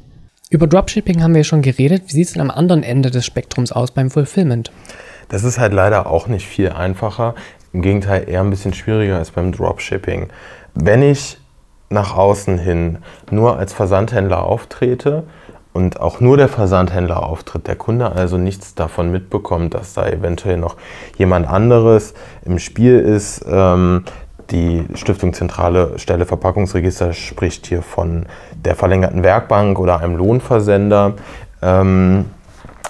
Über 0.53 0.67
Dropshipping 0.67 1.23
haben 1.23 1.35
wir 1.35 1.45
schon 1.45 1.63
geredet. 1.63 2.03
Wie 2.09 2.13
sieht 2.13 2.27
es 2.27 2.33
denn 2.35 2.43
am 2.43 2.51
anderen 2.51 2.83
Ende 2.83 3.11
des 3.11 3.25
Spektrums 3.25 3.73
aus 3.73 3.91
beim 3.91 4.11
Fulfillment? 4.11 4.71
Das 5.31 5.45
ist 5.45 5.59
halt 5.59 5.73
leider 5.73 6.07
auch 6.07 6.27
nicht 6.27 6.47
viel 6.47 6.69
einfacher. 6.69 7.35
Im 7.73 7.81
Gegenteil 7.81 8.29
eher 8.29 8.41
ein 8.41 8.51
bisschen 8.51 8.75
schwieriger 8.75 9.17
als 9.17 9.31
beim 9.31 9.53
Dropshipping. 9.53 10.29
Wenn 10.75 11.03
ich 11.03 11.39
nach 11.89 12.15
außen 12.15 12.59
hin 12.59 12.99
nur 13.31 13.59
als 13.59 13.73
Versandhändler 13.73 14.43
auftrete 14.43 15.23
und 15.73 16.01
auch 16.01 16.21
nur 16.21 16.37
der 16.37 16.49
Versandhändler 16.49 17.23
auftritt, 17.23 17.67
der 17.67 17.77
Kunde 17.77 18.13
also 18.13 18.37
nichts 18.37 18.75
davon 18.75 19.11
mitbekommt, 19.11 19.73
dass 19.73 19.95
da 19.95 20.07
eventuell 20.07 20.59
noch 20.59 20.77
jemand 21.17 21.49
anderes 21.49 22.13
im 22.45 22.59
Spiel 22.59 22.99
ist, 22.99 23.43
ähm, 23.49 24.05
die 24.53 24.85
Stiftung 24.95 25.33
Zentrale 25.33 25.99
Stelle 25.99 26.27
Verpackungsregister 26.27 27.13
spricht 27.13 27.67
hier 27.67 27.83
von 27.83 28.27
der 28.55 28.77
verlängerten 28.77 29.23
Werkbank 29.23 29.79
oder 29.79 30.01
einem 30.01 30.17
Lohnversender. 30.17 31.15
Ähm, 31.63 32.27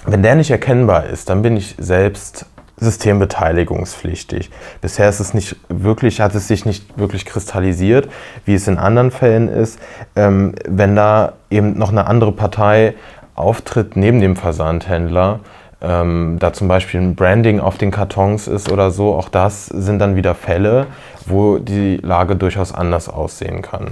wenn 0.05 0.21
der 0.21 0.35
nicht 0.35 0.51
erkennbar 0.51 1.05
ist, 1.05 1.29
dann 1.29 1.41
bin 1.41 1.55
ich 1.55 1.75
selbst 1.77 2.45
systembeteiligungspflichtig. 2.77 4.49
Bisher 4.81 5.07
ist 5.07 5.19
es 5.19 5.33
nicht 5.33 5.55
wirklich, 5.69 6.19
hat 6.19 6.35
es 6.35 6.47
sich 6.47 6.65
nicht 6.65 6.97
wirklich 6.97 7.25
kristallisiert, 7.25 8.09
wie 8.45 8.55
es 8.55 8.67
in 8.67 8.77
anderen 8.77 9.11
Fällen 9.11 9.47
ist. 9.47 9.79
Ähm, 10.15 10.55
wenn 10.67 10.95
da 10.95 11.33
eben 11.49 11.77
noch 11.77 11.91
eine 11.91 12.07
andere 12.07 12.33
Partei 12.33 12.95
auftritt 13.35 13.95
neben 13.95 14.19
dem 14.19 14.35
Versandhändler, 14.35 15.39
ähm, 15.83 16.37
da 16.39 16.53
zum 16.53 16.67
Beispiel 16.67 17.01
ein 17.01 17.15
Branding 17.15 17.59
auf 17.59 17.77
den 17.77 17.91
Kartons 17.91 18.47
ist 18.47 18.71
oder 18.71 18.89
so, 18.89 19.13
auch 19.13 19.29
das 19.29 19.67
sind 19.67 19.99
dann 19.99 20.15
wieder 20.15 20.33
Fälle, 20.33 20.87
wo 21.25 21.57
die 21.57 21.97
Lage 21.97 22.35
durchaus 22.35 22.73
anders 22.73 23.09
aussehen 23.09 23.61
kann. 23.61 23.91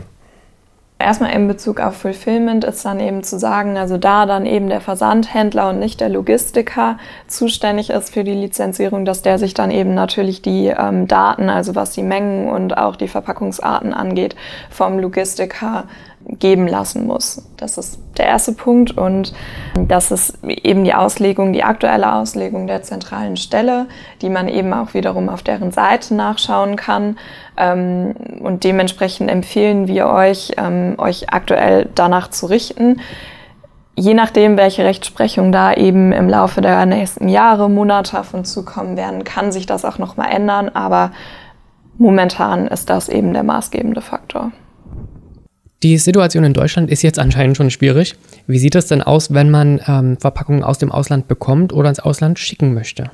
Erstmal 1.02 1.34
in 1.34 1.48
Bezug 1.48 1.80
auf 1.80 1.98
Fulfillment 1.98 2.64
ist 2.64 2.86
dann 2.86 3.00
eben 3.00 3.24
zu 3.24 3.40
sagen, 3.40 3.76
also 3.76 3.98
da 3.98 4.28
dann 4.28 4.46
eben 4.46 4.70
der 4.70 4.82
Versandhändler 4.82 5.70
und 5.70 5.80
nicht 5.80 6.00
der 6.00 6.10
Logistiker 6.10 6.98
zuständig 7.28 7.90
ist 7.90 8.14
für 8.14 8.24
die 8.24 8.36
Lizenzierung, 8.36 9.04
dass 9.04 9.24
der 9.24 9.40
sich 9.40 9.56
dann 9.56 9.72
eben 9.72 9.96
natürlich 9.96 10.44
die 10.44 10.68
ähm, 10.68 11.08
Daten, 11.08 11.50
also 11.50 11.74
was 11.74 11.92
die 11.92 12.04
Mengen 12.04 12.50
und 12.50 12.78
auch 12.78 12.96
die 12.96 13.08
Verpackungsarten 13.08 13.96
angeht, 13.96 14.36
vom 14.70 15.00
Logistiker 15.00 15.86
geben 16.28 16.68
lassen 16.68 17.08
muss. 17.08 17.48
Das 17.58 17.78
ist 17.78 18.00
der 18.18 18.26
erste 18.26 18.54
Punkt 18.54 18.98
und 18.98 19.34
das 19.88 20.12
ist 20.12 20.38
eben 20.44 20.84
die 20.84 20.94
Auslegung, 20.94 21.54
die 21.54 21.64
aktuelle 21.64 22.14
Auslegung 22.14 22.68
der 22.68 22.84
zentralen 22.84 23.38
Stelle, 23.38 23.88
die 24.22 24.30
man 24.30 24.48
eben 24.48 24.74
auch 24.74 24.94
wiederum 24.94 25.30
auf 25.30 25.44
deren 25.44 25.72
Seite 25.72 26.14
nachschauen 26.16 26.76
kann. 26.76 27.18
Ähm, 27.58 28.14
und 28.40 28.64
dementsprechend 28.64 29.30
empfehlen 29.30 29.88
wir 29.88 30.08
euch, 30.08 30.54
ähm, 30.58 30.96
euch 30.98 31.32
aktuell 31.32 31.90
danach 31.96 32.30
zu 32.30 32.46
richten. 32.46 33.02
Je 33.96 34.14
nachdem, 34.14 34.58
welche 34.58 34.86
Rechtsprechung 34.86 35.52
da 35.52 35.74
eben 35.74 36.12
im 36.12 36.30
Laufe 36.30 36.62
der 36.62 36.86
nächsten 36.86 37.28
Jahre, 37.28 37.70
Monate 37.70 38.20
auf 38.20 38.34
uns 38.34 38.54
zukommen 38.54 38.96
werden, 38.96 39.24
kann 39.24 39.52
sich 39.52 39.66
das 39.66 39.86
auch 39.86 39.98
nochmal 39.98 40.32
ändern, 40.32 40.70
aber 40.70 41.12
momentan 41.98 42.68
ist 42.68 42.90
das 42.90 43.10
eben 43.10 43.34
der 43.34 43.44
maßgebende 43.44 44.02
Faktor. 44.02 44.52
Die 45.84 45.98
Situation 45.98 46.44
in 46.44 46.54
Deutschland 46.54 46.92
ist 46.92 47.02
jetzt 47.02 47.18
anscheinend 47.18 47.58
schon 47.58 47.72
schwierig. 47.72 48.16
Wie 48.46 48.60
sieht 48.60 48.76
es 48.76 48.86
denn 48.86 49.02
aus, 49.02 49.34
wenn 49.34 49.50
man 49.50 49.82
ähm, 49.88 50.16
Verpackungen 50.20 50.64
aus 50.64 50.78
dem 50.78 50.92
Ausland 50.92 51.28
bekommt 51.28 51.74
oder 51.74 51.90
ins 51.90 52.00
Ausland 52.00 52.38
schicken 52.38 52.76
möchte? 52.76 53.10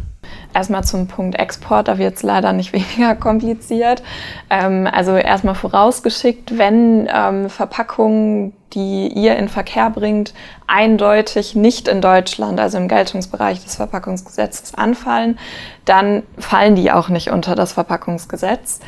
Erstmal 0.53 0.83
zum 0.83 1.07
Punkt 1.07 1.39
Export, 1.39 1.87
da 1.87 1.97
wird 1.97 2.17
es 2.17 2.23
leider 2.23 2.51
nicht 2.51 2.73
weniger 2.97 3.15
kompliziert. 3.15 4.03
Ähm, 4.49 4.85
also 4.91 5.15
erstmal 5.15 5.55
vorausgeschickt, 5.55 6.57
wenn 6.57 7.07
ähm, 7.09 7.49
Verpackungen, 7.49 8.51
die 8.73 9.07
ihr 9.07 9.37
in 9.37 9.47
Verkehr 9.47 9.89
bringt, 9.89 10.33
eindeutig 10.67 11.55
nicht 11.55 11.87
in 11.87 12.01
Deutschland, 12.01 12.59
also 12.59 12.77
im 12.77 12.89
Geltungsbereich 12.89 13.63
des 13.63 13.77
Verpackungsgesetzes 13.77 14.73
anfallen, 14.73 15.39
dann 15.85 16.23
fallen 16.37 16.75
die 16.75 16.91
auch 16.91 17.07
nicht 17.07 17.29
unter 17.29 17.55
das 17.55 17.71
Verpackungsgesetz. 17.71 18.81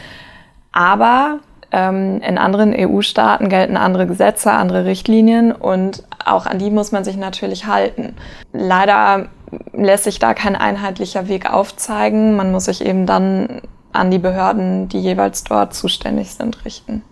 Aber 0.74 1.40
in 1.72 2.38
anderen 2.38 2.74
EU-Staaten 2.76 3.48
gelten 3.48 3.78
andere 3.78 4.08
Gesetze, 4.08 4.52
andere 4.52 4.86
Richtlinien 4.86 5.52
und 5.52 6.04
auch 6.26 6.48
an 6.48 6.58
die 6.58 6.72
muss 6.72 6.92
man 6.92 7.04
sich 7.04 7.16
natürlich 7.16 7.68
halten. 7.68 8.16
Leider 8.54 9.28
lässt 9.74 10.06
sich 10.06 10.20
da 10.20 10.34
kein 10.34 10.56
einheitlicher 10.56 11.28
Weg 11.28 11.52
aufzeigen. 11.52 12.36
Man 12.36 12.52
muss 12.52 12.66
sich 12.66 12.86
eben 12.86 13.06
dann 13.06 13.62
an 13.92 14.12
die 14.12 14.20
Behörden, 14.20 14.88
die 14.90 15.00
jeweils 15.00 15.44
dort 15.44 15.74
zuständig 15.74 16.32
sind, 16.32 16.66
richten. 16.66 17.04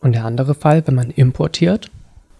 Und 0.00 0.14
der 0.14 0.24
andere 0.24 0.54
Fall, 0.54 0.86
wenn 0.86 0.94
man 0.94 1.10
importiert? 1.10 1.90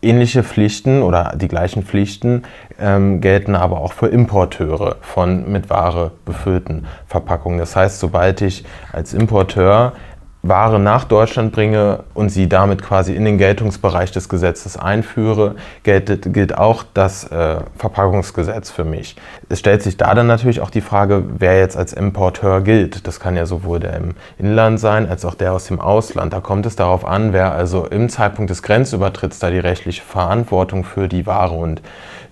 Ähnliche 0.01 0.45
Pflichten 0.45 1.03
oder 1.03 1.35
die 1.37 1.49
gleichen 1.49 1.83
Pflichten 1.83 2.45
ähm, 2.79 3.21
gelten 3.21 3.57
aber 3.57 3.81
auch 3.81 3.93
für 3.93 4.07
Importeure 4.07 4.97
von 5.01 5.51
mit 5.51 5.71
Ware 5.71 6.13
befüllten 6.25 6.87
Verpackungen. 7.07 7.59
Das 7.59 7.75
heißt, 7.75 7.99
sobald 7.99 8.41
ich 8.41 8.65
als 8.93 9.13
Importeur 9.13 9.95
Ware 10.43 10.79
nach 10.79 11.05
Deutschland 11.05 11.53
bringe 11.53 12.05
und 12.15 12.29
sie 12.29 12.49
damit 12.49 12.83
quasi 12.83 13.15
in 13.15 13.25
den 13.25 13.39
Geltungsbereich 13.39 14.13
des 14.13 14.29
Gesetzes 14.29 14.77
einführe, 14.77 15.57
gilt, 15.83 16.33
gilt 16.33 16.57
auch 16.57 16.85
das 16.95 17.25
äh, 17.25 17.57
Verpackungsgesetz 17.77 18.71
für 18.71 18.85
mich. 18.85 19.17
Es 19.49 19.59
stellt 19.59 19.83
sich 19.83 19.97
da 19.97 20.15
dann 20.15 20.29
natürlich 20.29 20.61
auch 20.61 20.71
die 20.71 20.81
Frage, 20.81 21.25
wer 21.39 21.59
jetzt 21.59 21.77
als 21.77 21.93
Importeur 21.93 22.61
gilt. 22.61 23.07
Das 23.09 23.19
kann 23.19 23.37
ja 23.37 23.47
sowohl 23.47 23.81
der 23.81 23.97
im 23.97 24.15
Inland 24.39 24.79
sein 24.79 25.09
als 25.09 25.25
auch 25.25 25.35
der 25.35 25.53
aus 25.53 25.67
dem 25.67 25.81
Ausland. 25.81 26.33
Da 26.33 26.41
kommt 26.41 26.67
es 26.67 26.77
darauf 26.77 27.05
an, 27.05 27.33
wer 27.33 27.53
also 27.53 27.87
im 27.87 28.09
Zeitpunkt 28.09 28.51
des 28.51 28.63
Grenzübertritts 28.63 29.41
da 29.41 29.51
die 29.51 29.59
rechtliche 29.59 30.03
Verantwortung 30.03 30.85
für 30.85 31.09
die 31.09 31.27
Ware 31.27 31.55
und 31.55 31.83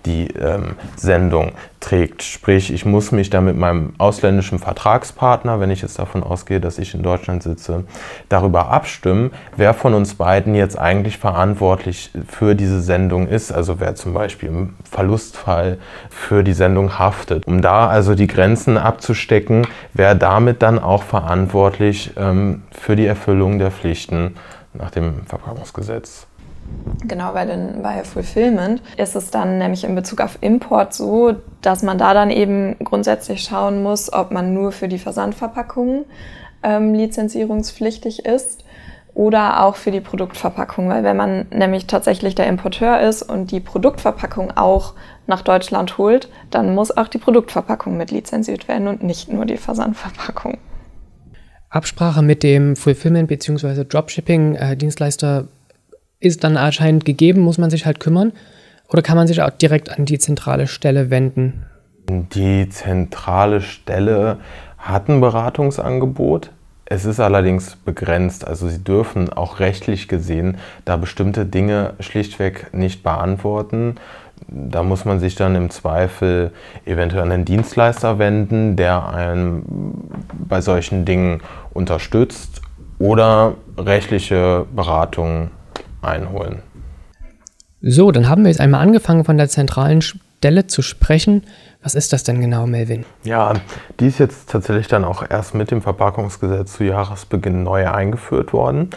die 0.07 0.27
ähm, 0.29 0.75
Sendung 0.95 1.51
trägt. 1.79 2.23
Sprich, 2.23 2.73
ich 2.73 2.85
muss 2.85 3.11
mich 3.11 3.29
da 3.29 3.41
mit 3.41 3.55
meinem 3.55 3.93
ausländischen 3.97 4.57
Vertragspartner, 4.57 5.59
wenn 5.59 5.69
ich 5.69 5.81
jetzt 5.81 5.99
davon 5.99 6.23
ausgehe, 6.23 6.59
dass 6.59 6.79
ich 6.79 6.93
in 6.93 7.03
Deutschland 7.03 7.43
sitze, 7.43 7.83
darüber 8.29 8.69
abstimmen, 8.69 9.31
wer 9.55 9.73
von 9.73 9.93
uns 9.93 10.15
beiden 10.15 10.55
jetzt 10.55 10.77
eigentlich 10.77 11.17
verantwortlich 11.17 12.11
für 12.27 12.55
diese 12.55 12.81
Sendung 12.81 13.27
ist. 13.27 13.51
Also 13.51 13.79
wer 13.79 13.95
zum 13.95 14.13
Beispiel 14.13 14.49
im 14.49 14.75
Verlustfall 14.89 15.77
für 16.09 16.43
die 16.43 16.53
Sendung 16.53 16.97
haftet. 16.97 17.45
Um 17.45 17.61
da 17.61 17.87
also 17.87 18.15
die 18.15 18.27
Grenzen 18.27 18.77
abzustecken, 18.77 19.67
wer 19.93 20.15
damit 20.15 20.61
dann 20.61 20.79
auch 20.79 21.03
verantwortlich 21.03 22.11
ähm, 22.17 22.63
für 22.71 22.95
die 22.95 23.05
Erfüllung 23.05 23.59
der 23.59 23.71
Pflichten 23.71 24.35
nach 24.73 24.91
dem 24.91 25.25
Verpackungsgesetz. 25.25 26.27
Genau, 27.07 27.33
bei, 27.33 27.45
den, 27.45 27.81
bei 27.81 28.03
Fulfillment 28.03 28.81
ist 28.97 29.15
es 29.15 29.31
dann 29.31 29.57
nämlich 29.57 29.83
in 29.83 29.95
Bezug 29.95 30.21
auf 30.21 30.37
Import 30.41 30.93
so, 30.93 31.35
dass 31.61 31.83
man 31.83 31.97
da 31.97 32.13
dann 32.13 32.31
eben 32.31 32.75
grundsätzlich 32.83 33.43
schauen 33.43 33.83
muss, 33.83 34.11
ob 34.11 34.31
man 34.31 34.53
nur 34.53 34.71
für 34.71 34.87
die 34.87 34.99
Versandverpackungen 34.99 36.05
ähm, 36.63 36.93
lizenzierungspflichtig 36.93 38.25
ist 38.25 38.63
oder 39.13 39.63
auch 39.63 39.75
für 39.75 39.91
die 39.91 40.01
Produktverpackung. 40.01 40.89
Weil 40.89 41.03
wenn 41.03 41.17
man 41.17 41.47
nämlich 41.51 41.87
tatsächlich 41.87 42.35
der 42.35 42.47
Importeur 42.47 43.01
ist 43.01 43.23
und 43.23 43.51
die 43.51 43.59
Produktverpackung 43.59 44.55
auch 44.55 44.93
nach 45.25 45.41
Deutschland 45.41 45.97
holt, 45.97 46.29
dann 46.51 46.75
muss 46.75 46.95
auch 46.95 47.07
die 47.07 47.17
Produktverpackung 47.17 47.97
mit 47.97 48.11
lizenziert 48.11 48.67
werden 48.67 48.87
und 48.87 49.03
nicht 49.03 49.31
nur 49.31 49.45
die 49.45 49.57
Versandverpackung. 49.57 50.57
Absprache 51.69 52.21
mit 52.21 52.43
dem 52.43 52.75
Fulfillment- 52.75 53.27
bzw. 53.27 53.83
Dropshipping-Dienstleister 53.83 55.41
äh, 55.41 55.56
ist 56.19 56.43
dann 56.43 56.57
anscheinend 56.57 57.05
gegeben, 57.05 57.41
muss 57.41 57.57
man 57.57 57.69
sich 57.69 57.85
halt 57.85 57.99
kümmern? 57.99 58.33
Oder 58.89 59.01
kann 59.01 59.17
man 59.17 59.27
sich 59.27 59.41
auch 59.41 59.49
direkt 59.49 59.89
an 59.89 60.05
die 60.05 60.19
zentrale 60.19 60.67
Stelle 60.67 61.09
wenden? 61.09 61.65
Die 62.09 62.69
zentrale 62.69 63.61
Stelle 63.61 64.37
hat 64.77 65.09
ein 65.09 65.19
Beratungsangebot. 65.19 66.51
Es 66.85 67.03
ist 67.03 67.19
allerdings 67.19 67.75
begrenzt. 67.75 68.47
Also 68.47 68.69
Sie 68.69 68.81
dürfen 68.81 69.31
auch 69.33 69.59
rechtlich 69.59 70.07
gesehen 70.07 70.57
da 70.85 70.95
bestimmte 70.95 71.45
Dinge 71.45 71.95
schlichtweg 71.99 72.73
nicht 72.73 73.03
beantworten. 73.03 73.95
Da 74.47 74.83
muss 74.83 75.03
man 75.03 75.19
sich 75.19 75.35
dann 75.35 75.55
im 75.55 75.69
Zweifel 75.69 76.51
eventuell 76.85 77.23
an 77.23 77.29
den 77.31 77.45
Dienstleister 77.45 78.19
wenden, 78.19 78.77
der 78.77 79.09
einen 79.09 80.09
bei 80.47 80.61
solchen 80.61 81.03
Dingen 81.03 81.41
unterstützt 81.73 82.61
oder 82.99 83.55
rechtliche 83.77 84.65
Beratung 84.73 85.51
einholen. 86.01 86.61
So, 87.81 88.11
dann 88.11 88.27
haben 88.27 88.43
wir 88.43 88.49
jetzt 88.49 88.59
einmal 88.59 88.81
angefangen 88.81 89.23
von 89.23 89.37
der 89.37 89.49
zentralen 89.49 90.01
Stelle 90.01 90.67
zu 90.67 90.81
sprechen. 90.81 91.43
Was 91.83 91.95
ist 91.95 92.11
das 92.11 92.23
denn 92.23 92.41
genau, 92.41 92.65
Melvin? 92.65 93.05
Ja, 93.23 93.53
die 93.99 94.07
ist 94.07 94.19
jetzt 94.19 94.49
tatsächlich 94.49 94.87
dann 94.87 95.05
auch 95.05 95.23
erst 95.29 95.53
mit 95.53 95.71
dem 95.71 95.81
Verpackungsgesetz 95.81 96.73
zu 96.73 96.83
Jahresbeginn 96.83 97.63
neu 97.63 97.89
eingeführt 97.89 98.51
worden. 98.51 98.89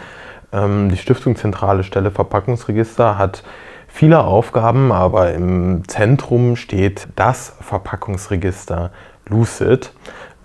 Ähm, 0.51 0.89
die 0.89 0.97
Stiftung 0.97 1.35
Zentrale 1.35 1.83
Stelle 1.83 2.11
Verpackungsregister 2.11 3.17
hat 3.17 3.43
viele 3.87 4.23
Aufgaben, 4.23 4.91
aber 4.91 5.33
im 5.33 5.87
Zentrum 5.87 6.55
steht 6.55 7.07
das 7.15 7.55
Verpackungsregister 7.61 8.91
Lucid. 9.27 9.93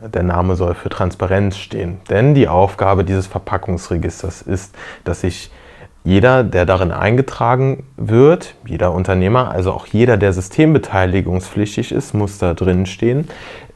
Der 0.03 0.23
Name 0.23 0.57
soll 0.57 0.75
für 0.75 0.91
Transparenz 0.91 1.57
stehen. 1.57 2.01
Denn 2.11 2.35
die 2.35 2.49
Aufgabe 2.49 3.03
dieses 3.03 3.27
Verpackungsregisters 3.27 4.43
ist, 4.43 4.75
dass 5.05 5.23
sich 5.23 5.51
jeder, 6.07 6.45
der 6.45 6.67
darin 6.67 6.93
eingetragen 6.93 7.83
wird, 7.97 8.55
jeder 8.65 8.93
Unternehmer, 8.93 9.51
also 9.51 9.73
auch 9.73 9.89
jeder, 9.89 10.17
der 10.17 10.33
systembeteiligungspflichtig 10.33 11.91
ist, 11.91 12.15
muss 12.15 12.39
da 12.39 12.55
drin 12.55 12.87
stehen, 12.87 13.27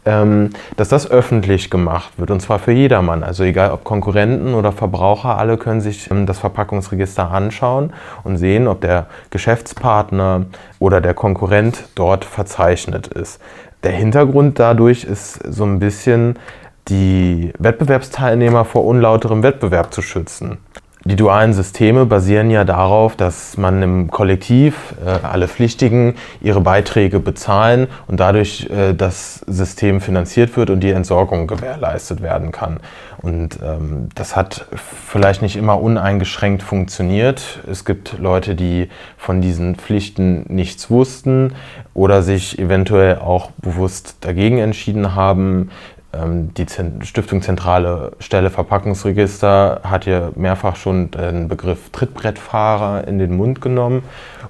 ähm, 0.07 0.51
dass 0.77 0.89
das 0.89 1.11
öffentlich 1.11 1.71
gemacht 1.71 2.13
wird 2.19 2.31
und 2.31 2.39
zwar 2.39 2.61
für 2.61 2.71
jedermann. 2.71 3.25
Also 3.25 3.43
egal 3.43 3.73
ob 3.73 3.83
Konkurrenten 3.83 4.55
oder 4.55 4.71
Verbraucher, 4.71 5.39
alle 5.39 5.57
können 5.57 5.81
sich 5.81 6.09
ähm, 6.13 6.25
das 6.25 6.39
Verpackungsregister 6.39 7.33
anschauen 7.33 7.93
und 8.23 8.37
sehen, 8.37 8.69
ob 8.69 8.81
der 8.81 9.07
Geschäftspartner 9.31 10.47
oder 10.79 11.01
der 11.01 11.15
Konkurrent 11.15 11.89
dort 11.97 12.25
verzeichnet 12.25 13.09
ist. 13.09 13.41
Der 13.83 13.93
Hintergrund 13.93 14.61
dadurch 14.61 15.03
ist 15.03 15.43
so 15.53 15.65
ein 15.65 15.81
bisschen 15.81 16.39
die 16.87 17.53
Wettbewerbsteilnehmer 17.59 18.65
vor 18.65 18.85
unlauterem 18.85 19.43
Wettbewerb 19.43 19.93
zu 19.93 20.01
schützen. 20.01 20.59
Die 21.05 21.17
dualen 21.17 21.55
Systeme 21.55 22.05
basieren 22.05 22.51
ja 22.51 22.65
darauf, 22.65 23.17
dass 23.17 23.57
man 23.57 23.83
im 23.83 24.11
Kollektiv 24.11 24.95
äh, 25.05 25.27
alle 25.27 25.49
Pflichtigen 25.49 26.17
ihre 26.43 26.61
Beiträge 26.61 27.21
bezahlen 27.21 27.87
und 28.07 28.21
dadurch 28.21 28.69
äh, 28.69 28.93
das 28.93 29.37
System 29.47 30.03
finanziert 30.03 30.55
wird 30.59 30.69
und 30.69 30.81
die 30.81 30.91
Entsorgung 30.91 31.47
gewährleistet 31.47 32.21
werden 32.21 32.53
kann. 32.53 32.81
Und 33.23 33.61
ähm, 33.63 34.11
das 34.15 34.37
hat 34.37 34.67
vielleicht 35.09 35.41
nicht 35.41 35.57
immer 35.57 35.81
uneingeschränkt 35.81 36.63
funktioniert. 36.63 37.61
Es 37.71 37.87
gibt 37.87 38.19
Leute, 38.19 38.55
die 38.55 38.91
von 39.17 39.41
diesen 39.41 39.77
Pflichten 39.77 40.45
nichts 40.49 40.91
wussten 40.91 41.55
oder 41.95 42.23
sich 42.23 42.59
eventuell 42.59 43.19
auch 43.19 43.51
bewusst 43.53 44.17
dagegen 44.21 44.59
entschieden 44.59 45.15
haben. 45.15 45.71
Ähm, 46.13 46.53
die 46.55 46.67
Stiftung 47.05 47.43
Zentrale 47.43 48.13
Stelle 48.19 48.51
Verpackungsregister 48.51 49.81
hat 49.85 50.07
ja 50.07 50.31
mehrfach 50.35 50.77
schon 50.77 51.11
den 51.11 51.49
Begriff 51.49 51.91
Trittbrettfahrer 51.91 53.07
in 53.07 53.19
den 53.19 53.37
Mund 53.37 53.61
genommen. 53.61 54.03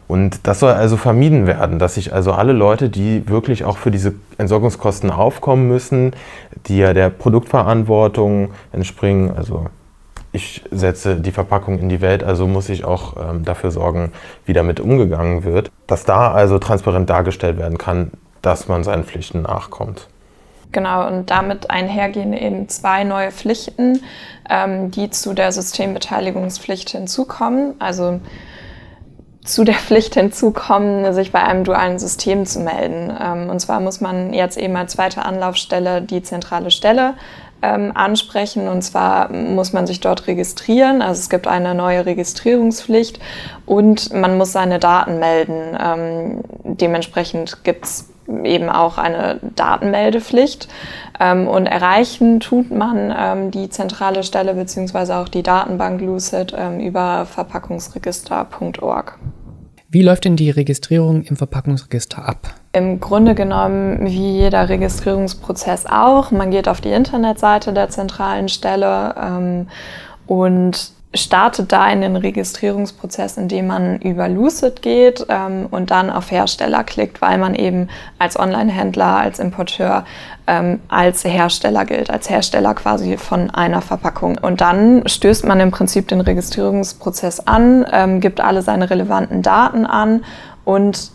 Und 0.09 0.47
das 0.47 0.61
soll 0.61 0.73
also 0.73 0.97
vermieden 0.97 1.47
werden, 1.47 1.79
dass 1.79 1.95
sich 1.95 2.13
also 2.13 2.33
alle 2.33 2.53
Leute, 2.53 2.89
die 2.89 3.29
wirklich 3.29 3.65
auch 3.65 3.79
für 3.79 3.91
diese 3.91 4.15
Entsorgungskosten 4.39 5.11
aufkommen 5.11 5.69
müssen, 5.69 6.13
die 6.67 6.79
ja 6.79 6.95
der 6.95 7.11
Produktverantwortung 7.11 8.51
entspringen, 8.73 9.37
also 9.37 9.67
ich 10.33 10.63
setze 10.71 11.17
die 11.17 11.33
Verpackung 11.33 11.79
in 11.79 11.89
die 11.89 12.01
Welt, 12.01 12.23
also 12.23 12.47
muss 12.47 12.69
ich 12.69 12.85
auch 12.85 13.17
ähm, 13.17 13.45
dafür 13.45 13.71
sorgen, 13.71 14.13
wie 14.47 14.53
damit 14.53 14.81
umgegangen 14.81 15.45
wird, 15.45 15.71
dass 15.87 16.05
da 16.05 16.33
also 16.33 16.59
transparent 16.59 17.11
dargestellt 17.11 17.59
werden 17.59 17.79
kann, 17.79 18.13
dass 18.43 18.69
man 18.69 18.85
seinen 18.85 19.05
Pflichten 19.05 19.43
nachkommt. 19.43 20.09
Genau, 20.73 21.07
und 21.07 21.31
damit 21.31 21.71
einhergehen 21.71 22.33
eben 22.33 22.69
zwei 22.69 23.03
neue 23.05 23.33
Pflichten, 23.33 24.03
ähm, 24.49 24.91
die 24.91 25.11
zu 25.11 25.35
der 25.35 25.51
Systembeteiligungspflicht 25.51 26.91
hinzukommen. 26.91 27.75
Also 27.81 28.21
zu 29.45 29.65
der 29.65 29.75
Pflicht 29.75 30.15
hinzukommen, 30.15 31.13
sich 31.13 31.33
bei 31.33 31.43
einem 31.43 31.65
dualen 31.65 31.99
System 31.99 32.47
zu 32.47 32.61
melden. 32.61 33.13
Ähm, 33.21 33.51
und 33.51 33.59
zwar 33.61 33.81
muss 33.81 34.01
man 34.01 34.33
jetzt 34.33 34.59
eben 34.59 34.77
als 34.77 34.93
zweite 34.93 35.25
Anlaufstelle 35.25 36.03
die 36.03 36.23
zentrale 36.23 36.71
Stelle 36.71 37.15
ähm, 37.63 37.93
ansprechen. 37.95 38.69
Und 38.69 38.83
zwar 38.83 39.33
muss 39.33 39.73
man 39.73 39.87
sich 39.87 40.01
dort 40.01 40.27
registrieren. 40.27 41.03
Also 41.03 41.21
es 41.21 41.31
gibt 41.31 41.49
eine 41.49 41.75
neue 41.75 42.07
Registrierungspflicht 42.07 43.19
und 43.67 44.13
man 44.13 44.37
muss 44.37 44.53
seine 44.53 44.79
Daten 44.79 45.19
melden. 45.19 45.77
Ähm, 45.81 46.43
dementsprechend 46.65 47.65
gibt 47.65 47.87
es 47.87 48.09
eben 48.45 48.69
auch 48.69 48.99
eine 48.99 49.39
Datenmeldepflicht. 49.57 50.69
Ähm, 51.19 51.49
und 51.49 51.67
erreichen 51.67 52.41
tut 52.41 52.71
man 52.71 53.15
ähm, 53.17 53.51
die 53.51 53.69
zentrale 53.69 54.23
Stelle 54.23 54.55
beziehungsweise 54.55 55.17
auch 55.17 55.29
die 55.29 55.43
Datenbank 55.43 56.01
Lucid 56.01 56.55
ähm, 56.57 56.81
über 56.81 57.27
verpackungsregister.org. 57.27 59.19
Wie 59.93 60.03
läuft 60.03 60.25
denn 60.25 60.37
die 60.37 60.51
Registrierung 60.51 61.23
im 61.23 61.37
Verpackungsregister 61.37 62.25
ab? 62.25 62.55
Im 62.73 63.01
Grunde 63.01 63.35
genommen 63.35 64.07
wie 64.07 64.39
jeder 64.39 64.69
Registrierungsprozess 64.69 65.87
auch. 65.87 66.31
Man 66.31 66.53
geht 66.53 66.69
auf 66.69 66.81
die 66.81 66.93
Internetseite 66.93 67.73
der 67.73 67.89
zentralen 67.89 68.49
Stelle 68.49 69.15
ähm, 69.21 69.67
und 70.29 70.93
startet 71.13 71.73
da 71.73 71.89
in 71.91 72.03
den 72.03 72.15
Registrierungsprozess, 72.15 73.37
indem 73.37 73.67
man 73.67 73.99
über 73.99 74.29
Lucid 74.29 74.81
geht 74.81 75.27
ähm, 75.29 75.67
und 75.69 75.91
dann 75.91 76.09
auf 76.09 76.31
Hersteller 76.31 76.85
klickt, 76.85 77.21
weil 77.21 77.37
man 77.39 77.57
eben 77.57 77.89
als 78.19 78.39
Online-Händler, 78.39 79.17
als 79.17 79.41
Importeur, 79.41 80.05
ähm, 80.47 80.79
als 80.89 81.25
Hersteller 81.25 81.85
gilt, 81.85 82.11
als 82.11 82.31
Hersteller 82.31 82.75
quasi 82.75 83.17
von 83.17 83.51
einer 83.51 83.83
Verpackung. 83.83 84.39
Und 84.39 84.61
dann 84.61 85.03
stößt 85.07 85.47
man 85.47 85.59
im 85.59 85.73
Prinzip 85.73 86.07
den 86.07 86.21
Registrierungsprozess 86.21 87.41
an, 87.41 87.85
ähm, 87.91 88.21
gibt 88.21 88.41
alle 88.41 88.63
seine 88.63 88.89
relevanten 88.89 89.43
Daten 89.43 89.87
an 89.87 90.25
und 90.65 91.11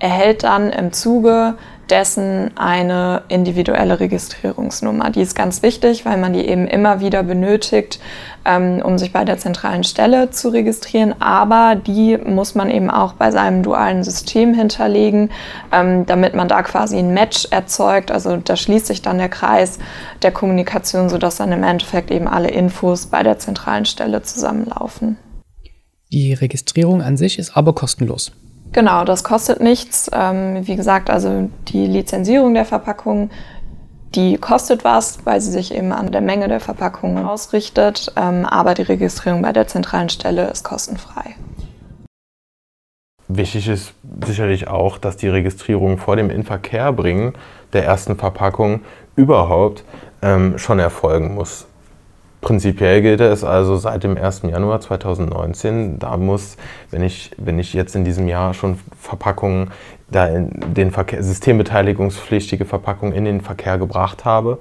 erhält 0.00 0.44
dann 0.44 0.68
im 0.68 0.92
Zuge 0.92 1.54
dessen 1.90 2.50
eine 2.56 3.22
individuelle 3.28 4.00
Registrierungsnummer. 4.00 5.10
Die 5.10 5.20
ist 5.20 5.34
ganz 5.34 5.62
wichtig, 5.62 6.04
weil 6.04 6.16
man 6.16 6.32
die 6.32 6.46
eben 6.46 6.66
immer 6.66 7.00
wieder 7.00 7.22
benötigt, 7.22 8.00
ähm, 8.44 8.80
um 8.84 8.98
sich 8.98 9.12
bei 9.12 9.24
der 9.24 9.38
zentralen 9.38 9.84
Stelle 9.84 10.30
zu 10.30 10.48
registrieren. 10.48 11.14
Aber 11.20 11.74
die 11.74 12.16
muss 12.18 12.54
man 12.54 12.70
eben 12.70 12.90
auch 12.90 13.14
bei 13.14 13.30
seinem 13.30 13.62
dualen 13.62 14.02
System 14.02 14.54
hinterlegen, 14.54 15.30
ähm, 15.72 16.06
damit 16.06 16.34
man 16.34 16.48
da 16.48 16.62
quasi 16.62 16.98
ein 16.98 17.12
Match 17.12 17.48
erzeugt. 17.50 18.10
Also 18.10 18.36
da 18.36 18.56
schließt 18.56 18.86
sich 18.86 19.02
dann 19.02 19.18
der 19.18 19.28
Kreis 19.28 19.78
der 20.22 20.32
Kommunikation, 20.32 21.08
sodass 21.08 21.36
dann 21.36 21.52
im 21.52 21.62
Endeffekt 21.62 22.10
eben 22.10 22.28
alle 22.28 22.50
Infos 22.50 23.06
bei 23.06 23.22
der 23.22 23.38
zentralen 23.38 23.84
Stelle 23.84 24.22
zusammenlaufen. 24.22 25.18
Die 26.12 26.32
Registrierung 26.32 27.02
an 27.02 27.16
sich 27.16 27.38
ist 27.38 27.56
aber 27.56 27.74
kostenlos. 27.74 28.32
Genau, 28.74 29.04
das 29.04 29.22
kostet 29.22 29.60
nichts. 29.60 30.10
Ähm, 30.12 30.66
wie 30.66 30.74
gesagt, 30.74 31.08
also 31.08 31.48
die 31.68 31.86
Lizenzierung 31.86 32.54
der 32.54 32.64
Verpackung, 32.64 33.30
die 34.16 34.36
kostet 34.36 34.82
was, 34.82 35.24
weil 35.24 35.40
sie 35.40 35.52
sich 35.52 35.72
eben 35.72 35.92
an 35.92 36.10
der 36.10 36.20
Menge 36.20 36.48
der 36.48 36.58
Verpackungen 36.58 37.24
ausrichtet. 37.24 38.12
Ähm, 38.16 38.44
aber 38.44 38.74
die 38.74 38.82
Registrierung 38.82 39.42
bei 39.42 39.52
der 39.52 39.68
zentralen 39.68 40.08
Stelle 40.08 40.48
ist 40.48 40.64
kostenfrei. 40.64 41.36
Wichtig 43.28 43.68
ist 43.68 43.94
sicherlich 44.26 44.66
auch, 44.66 44.98
dass 44.98 45.16
die 45.16 45.28
Registrierung 45.28 45.98
vor 45.98 46.16
dem 46.16 46.28
Inverkehrbringen 46.28 47.34
der 47.72 47.84
ersten 47.84 48.16
Verpackung 48.16 48.80
überhaupt 49.14 49.84
ähm, 50.20 50.58
schon 50.58 50.80
erfolgen 50.80 51.32
muss. 51.34 51.68
Prinzipiell 52.44 53.00
gilt 53.00 53.22
es 53.22 53.42
also 53.42 53.78
seit 53.78 54.04
dem 54.04 54.18
1. 54.18 54.42
Januar 54.42 54.78
2019. 54.78 55.98
Da 55.98 56.18
muss, 56.18 56.58
wenn 56.90 57.02
ich, 57.02 57.30
wenn 57.38 57.58
ich 57.58 57.72
jetzt 57.72 57.96
in 57.96 58.04
diesem 58.04 58.28
Jahr 58.28 58.52
schon 58.52 58.78
Verpackungen, 59.00 59.70
da 60.10 60.28
den 60.28 60.90
Verkehr, 60.90 61.22
systembeteiligungspflichtige 61.22 62.66
Verpackungen 62.66 63.14
in 63.14 63.24
den 63.24 63.40
Verkehr 63.40 63.78
gebracht 63.78 64.26
habe, 64.26 64.58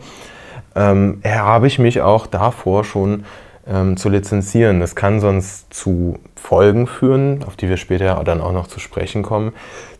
ähm, 0.77 1.19
habe 1.25 1.67
ich 1.67 1.77
mich 1.77 1.99
auch 1.99 2.25
davor 2.25 2.85
schon 2.85 3.25
ähm, 3.67 3.97
zu 3.97 4.07
lizenzieren. 4.07 4.79
Das 4.79 4.95
kann 4.95 5.19
sonst 5.19 5.73
zu 5.73 6.19
Folgen 6.37 6.87
führen, 6.87 7.43
auf 7.45 7.57
die 7.57 7.67
wir 7.67 7.75
später 7.75 8.21
dann 8.23 8.39
auch 8.39 8.53
noch 8.53 8.67
zu 8.67 8.79
sprechen 8.79 9.23
kommen, 9.23 9.51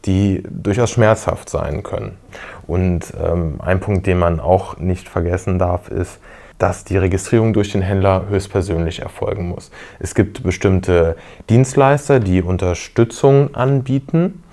die 0.05 0.41
durchaus 0.49 0.91
schmerzhaft 0.91 1.49
sein 1.49 1.83
können. 1.83 2.17
Und 2.65 3.13
ähm, 3.21 3.55
ein 3.59 3.81
Punkt, 3.81 4.07
den 4.07 4.19
man 4.19 4.39
auch 4.39 4.77
nicht 4.77 5.09
vergessen 5.09 5.59
darf, 5.59 5.89
ist, 5.89 6.19
dass 6.57 6.83
die 6.83 6.97
Registrierung 6.97 7.53
durch 7.53 7.71
den 7.71 7.81
Händler 7.81 8.27
höchstpersönlich 8.29 8.99
erfolgen 8.99 9.49
muss. 9.49 9.71
Es 9.99 10.15
gibt 10.15 10.43
bestimmte 10.43 11.15
Dienstleister, 11.49 12.19
die 12.19 12.41
Unterstützung 12.41 13.53
anbieten. 13.55 14.43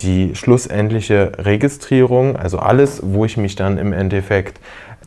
Die 0.00 0.34
schlussendliche 0.34 1.32
Registrierung, 1.38 2.36
also 2.36 2.58
alles, 2.58 3.00
wo 3.04 3.24
ich 3.24 3.36
mich 3.36 3.54
dann 3.54 3.78
im 3.78 3.92
Endeffekt 3.92 4.58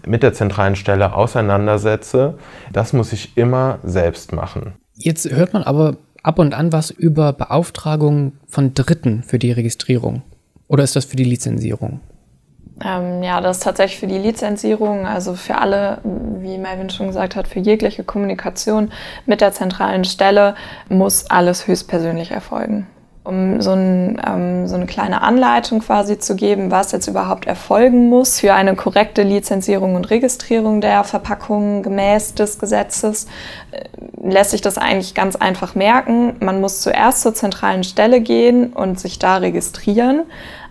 mit 0.08 0.24
der 0.24 0.34
zentralen 0.34 0.78
Stelle 0.78 1.14
auseinandersetze, 1.14 2.36
das 2.72 2.94
muss 2.94 3.12
ich 3.12 3.36
immer 3.36 3.80
selbst 3.84 4.32
machen. 4.32 4.74
Jetzt 4.94 5.30
hört 5.30 5.52
man 5.52 5.64
aber 5.64 5.98
ab 6.24 6.40
und 6.40 6.54
an 6.54 6.72
was 6.72 6.92
über 6.92 7.34
Beauftragung 7.34 8.34
von 8.48 8.74
Dritten 8.74 9.24
für 9.24 9.40
die 9.40 9.52
Registrierung. 9.52 10.22
Oder 10.68 10.84
ist 10.84 10.96
das 10.96 11.06
für 11.06 11.18
die 11.18 11.24
Lizenzierung? 11.24 12.00
Ähm, 12.84 13.24
ja, 13.24 13.40
das 13.40 13.58
ist 13.58 13.64
tatsächlich 13.64 14.00
für 14.00 14.08
die 14.08 14.18
Lizenzierung, 14.18 15.06
also 15.08 15.36
für 15.36 15.58
alle, 15.58 16.00
wie 16.04 16.58
Melvin 16.58 16.90
schon 16.90 17.08
gesagt 17.08 17.36
hat, 17.36 17.48
für 17.48 17.60
jegliche 17.60 18.04
Kommunikation 18.04 18.92
mit 19.26 19.40
der 19.40 19.54
zentralen 19.54 20.04
Stelle 20.04 20.56
muss 20.90 21.30
alles 21.30 21.68
höchstpersönlich 21.68 22.32
erfolgen. 22.32 22.88
um 23.24 23.60
so, 23.60 23.72
ein, 23.72 24.22
ähm, 24.24 24.68
so, 24.68 24.76
eine 24.76 24.86
kleine 24.86 25.24
Anleitung 25.24 25.80
quasi 25.80 26.20
zu 26.20 26.36
geben, 26.36 26.70
was 26.70 26.92
jetzt 26.92 27.08
überhaupt 27.08 27.48
erfolgen 27.48 28.08
muss 28.08 28.40
für 28.40 28.54
eine 28.54 28.76
korrekte 28.76 29.24
Lizenzierung 29.24 29.96
und 29.96 30.12
Registrierung 30.12 30.80
der 30.80 31.04
Verpackungen 31.04 31.82
gemäß 31.82 32.36
des 32.36 32.60
Gesetzes, 32.60 33.26
äh, 33.72 33.86
lässt 34.22 34.52
sich 34.52 34.62
das 34.62 34.78
eigentlich 34.78 35.16
ganz 35.16 35.36
einfach 35.36 35.74
merken. 35.74 36.36
Man 36.40 36.62
muss 36.62 36.82
zuerst 36.82 37.22
zur 37.22 37.34
zentralen 37.34 37.84
Stelle 37.84 38.22
gehen 38.22 38.74
und 38.74 39.00
sich 39.00 39.18
da 39.18 39.38
registrieren. 39.38 40.26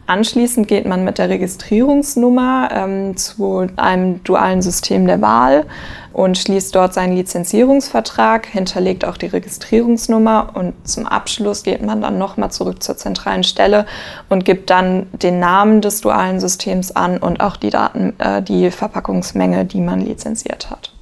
Anschließend 0.07 0.69
geht 0.69 0.87
man 0.87 1.03
mit 1.03 1.19
der 1.19 1.31
Registrierungsnummer 1.31 2.69
ähm, 2.73 3.17
zu 3.17 3.67
einem 3.77 4.23
dualen 4.23 4.61
System 4.61 5.07
der 5.07 5.23
Wahl 5.23 5.65
und 6.13 6.39
schließt 6.39 6.75
dort 6.75 6.95
seinen 6.95 7.17
Lizenzierungsvertrag, 7.17 8.47
hinterlegt 8.47 9.05
auch 9.05 9.17
die 9.17 9.27
Registrierungsnummer 9.27 10.51
und 10.55 10.75
zum 10.87 11.07
Abschluss 11.07 11.63
geht 11.65 11.83
man 11.83 12.03
dann 12.03 12.19
nochmal 12.19 12.53
zurück 12.53 12.83
zur 12.83 12.97
zentralen 12.97 13.45
Stelle 13.45 13.87
und 14.29 14.45
gibt 14.45 14.71
dann 14.71 15.07
den 15.13 15.41
Namen 15.41 15.81
des 15.81 16.03
dualen 16.03 16.39
Systems 16.39 16.95
an 16.95 17.19
und 17.19 17.41
auch 17.41 17.57
die 17.57 17.71
Daten, 17.71 18.15
äh, 18.19 18.43
die 18.43 18.71
Verpackungsmenge, 18.71 19.65
die 19.65 19.81
man 19.81 20.01
lizenziert 20.01 20.71
hat. 20.71 20.94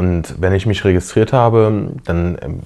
Und 0.00 0.40
wenn 0.40 0.54
ich 0.54 0.64
mich 0.64 0.82
registriert 0.82 1.34
habe, 1.34 1.90
dann 2.06 2.38
ähm, 2.40 2.60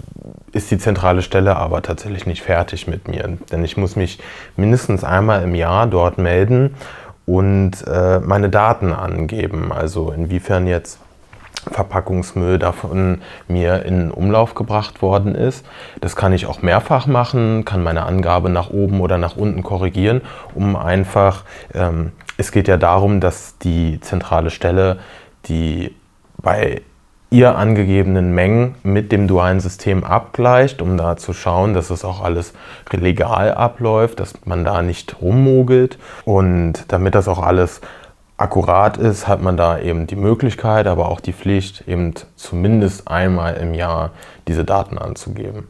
ist 0.52 0.70
die 0.70 0.78
zentrale 0.78 1.20
Stelle 1.20 1.56
aber 1.56 1.82
tatsächlich 1.82 2.26
nicht 2.26 2.42
fertig 2.42 2.86
mit 2.86 3.08
mir. 3.08 3.38
Denn 3.50 3.64
ich 3.64 3.76
muss 3.76 3.96
mich 3.96 4.20
mindestens 4.56 5.02
einmal 5.02 5.42
im 5.42 5.56
Jahr 5.56 5.88
dort 5.88 6.16
melden 6.16 6.76
und 7.26 7.72
äh, 7.88 8.20
meine 8.20 8.50
Daten 8.50 8.92
angeben. 8.92 9.72
Also 9.72 10.12
inwiefern 10.12 10.68
jetzt 10.68 11.00
Verpackungsmüll 11.72 12.60
davon 12.60 13.22
mir 13.48 13.84
in 13.84 14.12
Umlauf 14.12 14.54
gebracht 14.54 15.02
worden 15.02 15.34
ist. 15.34 15.66
Das 16.00 16.14
kann 16.14 16.32
ich 16.32 16.46
auch 16.46 16.62
mehrfach 16.62 17.08
machen, 17.08 17.64
kann 17.64 17.82
meine 17.82 18.04
Angabe 18.04 18.48
nach 18.48 18.70
oben 18.70 19.00
oder 19.00 19.18
nach 19.18 19.36
unten 19.36 19.64
korrigieren, 19.64 20.20
um 20.54 20.76
einfach, 20.76 21.42
ähm, 21.74 22.12
es 22.36 22.52
geht 22.52 22.68
ja 22.68 22.76
darum, 22.76 23.18
dass 23.18 23.58
die 23.58 23.98
zentrale 24.00 24.50
Stelle, 24.50 24.98
die 25.46 25.96
bei 26.36 26.82
ihr 27.34 27.56
angegebenen 27.56 28.32
Mengen 28.32 28.76
mit 28.84 29.10
dem 29.10 29.26
dualen 29.26 29.58
System 29.58 30.04
abgleicht, 30.04 30.80
um 30.80 30.96
da 30.96 31.16
zu 31.16 31.32
schauen, 31.32 31.74
dass 31.74 31.90
es 31.90 32.04
auch 32.04 32.22
alles 32.22 32.52
legal 32.92 33.52
abläuft, 33.52 34.20
dass 34.20 34.34
man 34.44 34.64
da 34.64 34.82
nicht 34.82 35.20
rummogelt. 35.20 35.98
Und 36.24 36.84
damit 36.88 37.16
das 37.16 37.26
auch 37.26 37.40
alles 37.40 37.80
akkurat 38.36 38.98
ist, 38.98 39.26
hat 39.26 39.42
man 39.42 39.56
da 39.56 39.80
eben 39.80 40.06
die 40.06 40.14
Möglichkeit, 40.14 40.86
aber 40.86 41.08
auch 41.08 41.18
die 41.18 41.32
Pflicht, 41.32 41.88
eben 41.88 42.14
zumindest 42.36 43.08
einmal 43.08 43.54
im 43.54 43.74
Jahr 43.74 44.12
diese 44.46 44.64
Daten 44.64 44.96
anzugeben. 44.96 45.66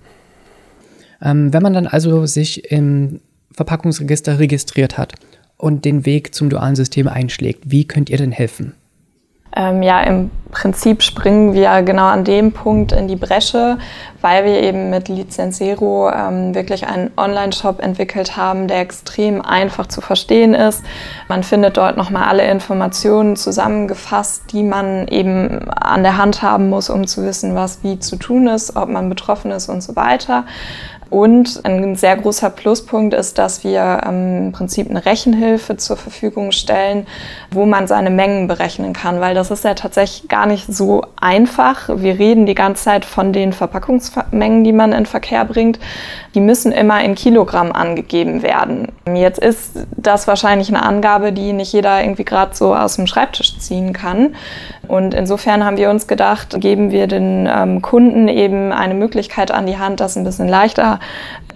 Ähm, 1.23 1.51
wenn 1.55 1.63
man 1.63 1.73
dann 1.73 1.87
also 1.87 2.27
sich 2.27 2.71
im 2.71 3.21
Verpackungsregister 3.53 4.39
registriert 4.39 4.99
hat 4.99 5.15
und 5.57 5.87
den 5.87 6.05
Weg 6.05 6.35
zum 6.35 6.51
dualen 6.51 6.77
System 6.77 7.09
einschlägt, 7.09 7.71
wie 7.71 7.87
könnt 7.87 8.11
ihr 8.11 8.19
denn 8.19 8.33
helfen? 8.33 8.75
Ähm, 9.57 9.83
ja, 9.83 10.01
im 10.03 10.31
Prinzip 10.55 11.03
springen 11.03 11.53
wir 11.53 11.83
genau 11.83 12.07
an 12.07 12.25
dem 12.25 12.53
Punkt 12.53 12.93
in 12.93 13.09
die 13.09 13.17
Bresche, 13.17 13.77
weil 14.21 14.45
wir 14.45 14.63
eben 14.63 14.89
mit 14.89 15.09
Lizenzero 15.09 16.11
ähm, 16.11 16.55
wirklich 16.55 16.87
einen 16.87 17.11
Online-Shop 17.17 17.81
entwickelt 17.81 18.37
haben, 18.37 18.69
der 18.69 18.81
extrem 18.81 19.43
einfach 19.43 19.89
zu 19.89 20.01
verstehen 20.01 20.55
ist. 20.55 20.85
Man 21.29 21.43
findet 21.43 21.77
dort 21.77 21.97
nochmal 21.97 22.29
alle 22.29 22.49
Informationen 22.49 23.35
zusammengefasst, 23.37 24.45
die 24.53 24.63
man 24.63 25.09
eben 25.09 25.69
an 25.71 26.05
der 26.05 26.17
Hand 26.17 26.41
haben 26.41 26.71
muss, 26.71 26.89
um 26.89 27.07
zu 27.07 27.25
wissen, 27.25 27.57
was 27.57 27.83
wie 27.83 27.99
zu 27.99 28.17
tun 28.17 28.47
ist, 28.47 28.77
ob 28.77 28.89
man 28.89 29.09
betroffen 29.09 29.51
ist 29.51 29.69
und 29.69 29.83
so 29.83 29.97
weiter. 29.97 30.45
Und 31.15 31.61
ein 31.63 31.95
sehr 31.95 32.17
großer 32.17 32.51
Pluspunkt 32.51 33.15
ist, 33.15 33.39
dass 33.39 33.63
wir 33.63 34.01
ähm, 34.05 34.47
im 34.47 34.53
Prinzip 34.53 34.91
eine 34.91 35.07
Rechenhilfe 35.07 35.77
zur 35.77 35.97
Verfügung 35.97 36.51
stellen, 36.51 37.07
wo 37.53 37.67
man 37.67 37.87
seine 37.87 38.11
Mengen 38.11 38.49
berechnen 38.49 38.95
kann, 38.95 39.21
weil 39.21 39.33
das 39.33 39.53
ist 39.53 39.63
ja 39.63 39.75
tatsächlich 39.75 40.29
gar 40.29 40.47
nicht 40.47 40.67
so 40.67 41.03
einfach. 41.15 41.89
Wir 41.89 42.19
reden 42.19 42.47
die 42.47 42.57
ganze 42.57 42.83
Zeit 42.83 43.05
von 43.05 43.33
den 43.33 43.53
Verpackungsmengen, 43.53 44.65
die 44.65 44.73
man 44.73 44.91
in 44.91 45.07
Verkehr 45.07 45.45
bringt. 45.45 45.79
Die 46.35 46.41
müssen 46.41 46.73
immer 46.73 47.05
in 47.05 47.15
Kilogramm 47.15 47.71
angegeben 47.71 48.43
werden. 48.43 48.89
Jetzt 49.15 49.39
ist 49.39 49.87
das 49.97 50.27
wahrscheinlich 50.27 50.69
eine 50.69 50.83
Angabe, 50.83 51.33
die 51.33 51.53
nicht 51.53 51.73
jeder 51.73 52.03
irgendwie 52.03 52.25
gerade 52.25 52.57
so 52.57 52.75
aus 52.75 52.97
dem 52.97 53.07
Schreibtisch 53.07 53.57
ziehen 53.61 53.93
kann. 53.93 54.35
Und 54.89 55.15
insofern 55.15 55.65
haben 55.65 55.77
wir 55.77 55.91
uns 55.91 56.09
gedacht, 56.09 56.61
geben 56.61 56.91
wir 56.91 57.07
den 57.07 57.49
ähm, 57.49 57.83
Kunden 57.83 58.27
eben 58.27 58.73
eine 58.73 58.95
Möglichkeit 58.95 59.53
an 59.53 59.67
die 59.67 59.79
Hand, 59.79 60.01
das 60.01 60.17
ein 60.17 60.25
bisschen 60.25 60.49
leichter 60.49 60.99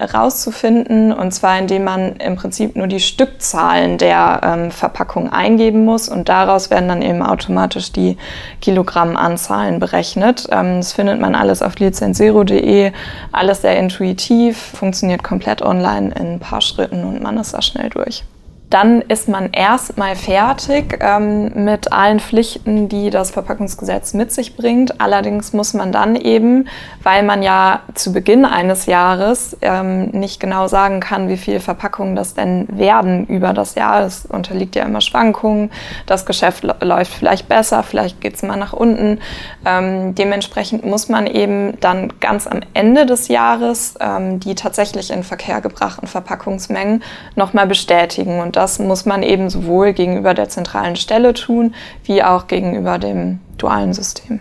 rauszufinden. 0.01 1.13
Und 1.13 1.33
zwar, 1.33 1.59
indem 1.59 1.85
man 1.85 2.17
im 2.17 2.37
Prinzip 2.37 2.77
nur 2.77 2.87
die 2.87 3.01
Stückzahlen 3.01 3.99
der 3.99 4.41
ähm, 4.45 4.71
Verpackung 4.71 5.33
eingeben 5.33 5.85
muss. 5.85 6.09
Und 6.09 6.29
daraus 6.29 6.71
werden 6.71 6.89
dann 6.89 7.03
eben 7.03 7.23
automatisch 7.23 7.93
die 7.93 8.17
Kilogrammanzahlen 8.61 9.81
berechnet. 9.81 10.47
Ähm, 10.51 10.77
das 10.77 10.93
findet 10.93 11.21
man 11.21 11.35
alles 11.35 11.63
auf 11.63 11.79
lizenzero.de. 11.79 12.93
Alles 13.33 13.63
sehr 13.63 13.79
intuitiv, 13.79 14.57
funktioniert 14.57 15.23
komplett 15.23 15.63
online 15.63 16.15
in 16.19 16.35
ein 16.35 16.41
paar 16.41 16.61
Schritten 16.61 17.05
und 17.05 17.23
man 17.23 17.39
ist 17.39 17.55
da 17.55 17.63
schnell 17.63 17.91
durch 17.91 18.25
dann 18.71 19.01
ist 19.01 19.29
man 19.29 19.51
erstmal 19.53 20.15
fertig 20.15 20.99
ähm, 21.01 21.65
mit 21.65 21.93
allen 21.93 22.21
Pflichten, 22.21 22.89
die 22.89 23.09
das 23.09 23.31
Verpackungsgesetz 23.31 24.13
mit 24.13 24.31
sich 24.31 24.57
bringt. 24.57 25.01
Allerdings 25.01 25.55
muss 25.55 25.73
man 25.73 25.91
dann 25.91 26.17
eben, 26.17 26.69
weil 27.03 27.23
man 27.23 27.43
ja 27.43 27.81
zu 27.95 28.13
Beginn 28.13 28.45
eines 28.45 28.85
Jahres 28.85 29.57
ähm, 29.63 30.09
nicht 30.11 30.39
genau 30.39 30.67
sagen 30.69 31.01
kann, 31.01 31.31
wie 31.31 31.39
viele 31.39 31.61
Verpackungen 31.61 32.15
das 32.15 32.35
denn 32.35 32.67
werden 32.71 33.27
über 33.27 33.55
das 33.55 33.75
Jahr. 33.75 34.03
Es 34.03 34.27
unterliegt 34.27 34.77
ja 34.77 34.85
immer 34.85 35.01
Schwankungen. 35.01 35.71
Das 36.05 36.27
Geschäft 36.27 36.63
läuft 36.83 37.13
vielleicht 37.13 37.49
besser, 37.49 37.83
vielleicht 37.83 38.21
geht 38.21 38.35
es 38.35 38.43
mal 38.43 38.57
nach 38.57 38.75
unten. 38.75 39.21
Ähm, 39.65 40.15
dementsprechend 40.15 40.85
muss 40.85 41.09
man 41.09 41.27
eben 41.27 41.81
dann 41.81 42.13
ganz 42.21 42.47
am 42.47 42.61
Ende 42.75 43.07
des 43.07 43.29
Jahres 43.29 43.95
ähm, 44.01 44.41
die 44.41 44.55
tatsächlich 44.55 45.11
in 45.11 45.23
Verkehr 45.23 45.63
gebrachten 45.63 46.07
Verpackungsmengen 46.07 47.03
nochmal 47.35 47.67
bestätigen. 47.67 48.41
Und 48.41 48.58
das 48.59 48.81
muss 48.81 49.07
man 49.07 49.23
eben 49.23 49.51
sowohl 49.51 49.93
gegenüber 49.93 50.35
der 50.35 50.49
zentralen 50.49 50.97
Stelle 50.97 51.33
tun, 51.33 51.77
wie 52.03 52.25
auch 52.25 52.49
gegenüber 52.49 52.99
dem 52.99 53.39
dualen 53.57 53.93
System. 53.93 54.41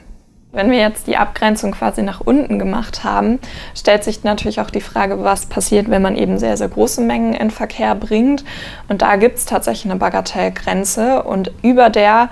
Wenn 0.51 0.71
wir 0.71 0.79
jetzt 0.79 1.05
die 1.05 1.17
Abgrenzung 1.17 1.73
quasi 1.73 2.01
nach 2.01 2.19
unten 2.19 2.57
gemacht 2.57 3.03
haben, 3.03 3.37
stellt 3.75 4.03
sich 4.03 4.23
natürlich 4.23 4.59
auch 4.59 4.71
die 4.71 4.81
Frage, 4.81 5.23
was 5.23 5.45
passiert, 5.45 5.91
wenn 5.91 6.01
man 6.01 6.15
eben 6.15 6.39
sehr, 6.39 6.57
sehr 6.57 6.67
große 6.67 7.01
Mengen 7.01 7.35
in 7.35 7.51
Verkehr 7.51 7.93
bringt. 7.93 8.43
Und 8.87 9.03
da 9.03 9.17
gibt 9.17 9.37
es 9.37 9.45
tatsächlich 9.45 9.85
eine 9.91 9.99
Bagatellgrenze 9.99 11.21
und 11.21 11.51
über 11.61 11.91
der 11.91 12.29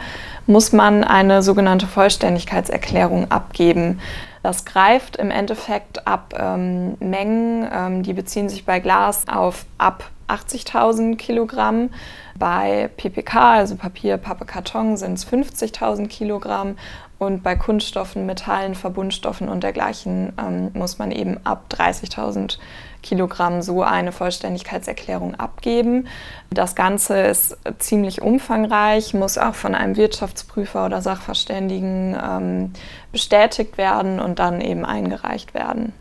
muss 0.48 0.72
man 0.72 1.04
eine 1.04 1.44
sogenannte 1.44 1.86
Vollständigkeitserklärung 1.86 3.30
abgeben. 3.30 4.00
Das 4.42 4.66
greift 4.66 5.18
im 5.18 5.30
Endeffekt 5.30 6.08
ab 6.08 6.34
ähm, 6.36 6.96
Mengen, 7.00 7.68
ähm, 7.72 8.02
die 8.02 8.14
beziehen 8.14 8.50
sich 8.50 8.66
bei 8.66 8.80
Glas 8.80 9.28
auf 9.28 9.66
ab 9.78 10.10
80.000 10.28 11.16
Kilogramm. 11.18 11.90
Bei 12.38 12.90
PPK, 12.98 13.54
also 13.54 13.76
Papier, 13.76 14.18
Pappe, 14.18 14.46
Karton, 14.46 14.98
sind 14.98 15.14
es 15.14 15.26
50.000 15.26 16.08
Kilogramm. 16.08 16.76
Und 17.18 17.44
bei 17.44 17.56
Kunststoffen, 17.56 18.26
Metallen, 18.26 18.76
Verbundstoffen 18.76 19.48
und 19.48 19.64
dergleichen 19.64 20.34
ähm, 20.38 20.72
muss 20.74 20.98
man 20.98 21.12
eben 21.12 21.40
ab 21.46 21.66
30.000 21.72 22.58
Kilogramm 23.02 23.62
so 23.62 23.84
eine 23.84 24.12
Vollständigkeitserklärung 24.12 25.36
abgeben. 25.36 26.08
Das 26.50 26.76
Ganze 26.76 27.20
ist 27.20 27.58
ziemlich 27.80 28.22
umfangreich, 28.22 29.14
muss 29.14 29.38
auch 29.38 29.56
von 29.56 29.76
einem 29.76 29.96
Wirtschaftsprüfer 29.96 30.88
oder 30.88 31.02
Sachverständigen 31.02 32.18
ähm, 32.22 32.74
bestätigt 33.14 33.78
werden 33.78 34.20
und 34.20 34.40
dann 34.40 34.60
eben 34.60 34.84
eingereicht 34.84 35.54
werden. 35.54 35.94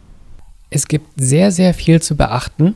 Es 0.71 0.89
gibt 0.89 1.07
sehr, 1.17 1.53
sehr 1.53 1.75
viel 1.75 2.03
zu 2.03 2.17
beachten 2.17 2.75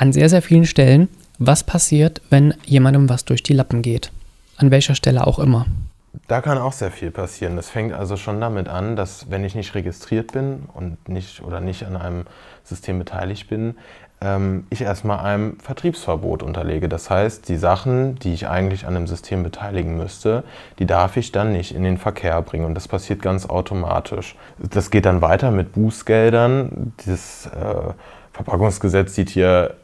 an 0.00 0.12
sehr, 0.12 0.30
sehr 0.30 0.40
vielen 0.40 0.64
Stellen, 0.64 1.08
was 1.38 1.62
passiert, 1.62 2.22
wenn 2.30 2.54
jemandem 2.64 3.08
was 3.08 3.24
durch 3.24 3.42
die 3.42 3.52
Lappen 3.52 3.82
geht. 3.82 4.10
An 4.56 4.70
welcher 4.70 4.94
Stelle 4.94 5.26
auch 5.26 5.38
immer. 5.38 5.66
Da 6.26 6.40
kann 6.40 6.58
auch 6.58 6.72
sehr 6.72 6.90
viel 6.90 7.10
passieren. 7.10 7.56
Das 7.56 7.70
fängt 7.70 7.92
also 7.92 8.16
schon 8.16 8.40
damit 8.40 8.68
an, 8.68 8.96
dass 8.96 9.30
wenn 9.30 9.44
ich 9.44 9.54
nicht 9.54 9.74
registriert 9.74 10.32
bin 10.32 10.62
und 10.74 11.08
nicht 11.08 11.42
oder 11.42 11.60
nicht 11.60 11.84
an 11.84 11.96
einem 11.96 12.24
System 12.64 12.98
beteiligt 12.98 13.48
bin, 13.48 13.76
ähm, 14.22 14.66
ich 14.70 14.80
erstmal 14.80 15.20
einem 15.20 15.58
Vertriebsverbot 15.60 16.42
unterlege. 16.42 16.88
Das 16.88 17.10
heißt, 17.10 17.48
die 17.48 17.56
Sachen, 17.56 18.16
die 18.16 18.32
ich 18.32 18.48
eigentlich 18.48 18.86
an 18.86 18.96
einem 18.96 19.06
System 19.06 19.42
beteiligen 19.42 19.96
müsste, 19.96 20.44
die 20.78 20.86
darf 20.86 21.16
ich 21.16 21.30
dann 21.30 21.52
nicht 21.52 21.74
in 21.74 21.84
den 21.84 21.98
Verkehr 21.98 22.40
bringen. 22.42 22.64
Und 22.64 22.74
das 22.74 22.88
passiert 22.88 23.22
ganz 23.22 23.46
automatisch. 23.46 24.34
Das 24.58 24.90
geht 24.90 25.04
dann 25.04 25.20
weiter 25.20 25.50
mit 25.50 25.72
Bußgeldern. 25.72 26.92
Dieses 27.04 27.46
äh, 27.46 27.92
Verpackungsgesetz 28.32 29.14
sieht 29.14 29.30
hier 29.30 29.74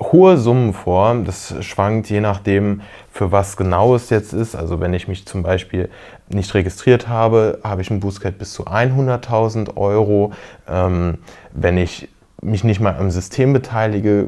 hohe 0.00 0.38
Summen 0.38 0.72
vor. 0.72 1.14
Das 1.24 1.54
schwankt 1.60 2.08
je 2.10 2.20
nachdem, 2.20 2.82
für 3.10 3.32
was 3.32 3.56
genau 3.56 3.94
es 3.94 4.10
jetzt 4.10 4.32
ist. 4.32 4.54
Also 4.54 4.80
wenn 4.80 4.94
ich 4.94 5.08
mich 5.08 5.26
zum 5.26 5.42
Beispiel 5.42 5.88
nicht 6.28 6.54
registriert 6.54 7.08
habe, 7.08 7.60
habe 7.62 7.82
ich 7.82 7.90
ein 7.90 8.00
Bußgeld 8.00 8.38
bis 8.38 8.52
zu 8.52 8.66
100.000 8.66 9.76
Euro. 9.76 10.32
Ähm, 10.68 11.18
wenn 11.52 11.78
ich 11.78 12.08
mich 12.40 12.64
nicht 12.64 12.80
mal 12.80 12.96
am 12.96 13.10
System 13.10 13.52
beteilige, 13.52 14.26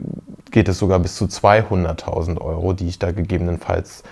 geht 0.51 0.69
es 0.69 0.79
sogar 0.79 1.01
bis 1.01 1.17
zu 1.17 1.25
200.000 1.25 2.41
Euro, 2.41 2.73
die 2.73 2.89
ich 2.89 2.99
da 2.99 3.11
gegebenenfalls 3.11 4.05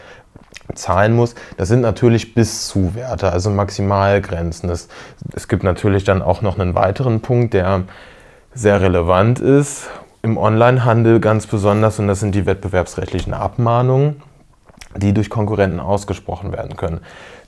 zahlen 0.74 1.14
muss. 1.14 1.34
Das 1.56 1.68
sind 1.68 1.80
natürlich 1.80 2.34
bis 2.34 2.68
zu 2.68 2.94
Werte, 2.94 3.30
also 3.30 3.50
Maximalgrenzen. 3.50 4.70
Es, 4.70 4.88
es 5.34 5.48
gibt 5.48 5.62
natürlich 5.62 6.04
dann 6.04 6.22
auch 6.22 6.42
noch 6.42 6.58
einen 6.58 6.74
weiteren 6.74 7.20
Punkt, 7.20 7.54
der 7.54 7.84
sehr 8.54 8.80
relevant 8.80 9.38
ist, 9.38 9.88
im 10.22 10.38
Onlinehandel 10.38 11.20
ganz 11.20 11.46
besonders, 11.46 11.98
und 11.98 12.06
das 12.06 12.20
sind 12.20 12.34
die 12.34 12.46
wettbewerbsrechtlichen 12.46 13.34
Abmahnungen, 13.34 14.22
die 14.96 15.12
durch 15.12 15.30
Konkurrenten 15.30 15.80
ausgesprochen 15.80 16.52
werden 16.52 16.76
können. 16.76 17.00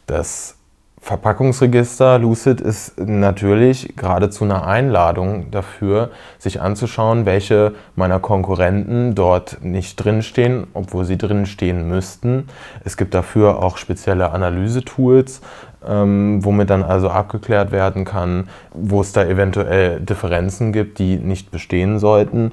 Das 0.06 0.56
Verpackungsregister 1.04 2.18
Lucid 2.18 2.62
ist 2.62 2.98
natürlich 2.98 3.94
geradezu 3.94 4.44
eine 4.44 4.64
Einladung 4.64 5.50
dafür, 5.50 6.10
sich 6.38 6.62
anzuschauen, 6.62 7.26
welche 7.26 7.74
meiner 7.94 8.20
Konkurrenten 8.20 9.14
dort 9.14 9.58
nicht 9.62 10.02
drinstehen, 10.02 10.66
obwohl 10.72 11.04
sie 11.04 11.18
drinstehen 11.18 11.86
müssten. 11.88 12.48
Es 12.84 12.96
gibt 12.96 13.12
dafür 13.12 13.62
auch 13.62 13.76
spezielle 13.76 14.30
Analysetools, 14.30 15.42
ähm, 15.88 16.44
womit 16.44 16.70
dann 16.70 16.82
also 16.82 17.08
abgeklärt 17.08 17.72
werden 17.72 18.04
kann, 18.04 18.48
wo 18.72 19.00
es 19.00 19.12
da 19.12 19.24
eventuell 19.24 20.00
Differenzen 20.00 20.72
gibt, 20.72 20.98
die 20.98 21.16
nicht 21.16 21.50
bestehen 21.50 21.98
sollten. 21.98 22.52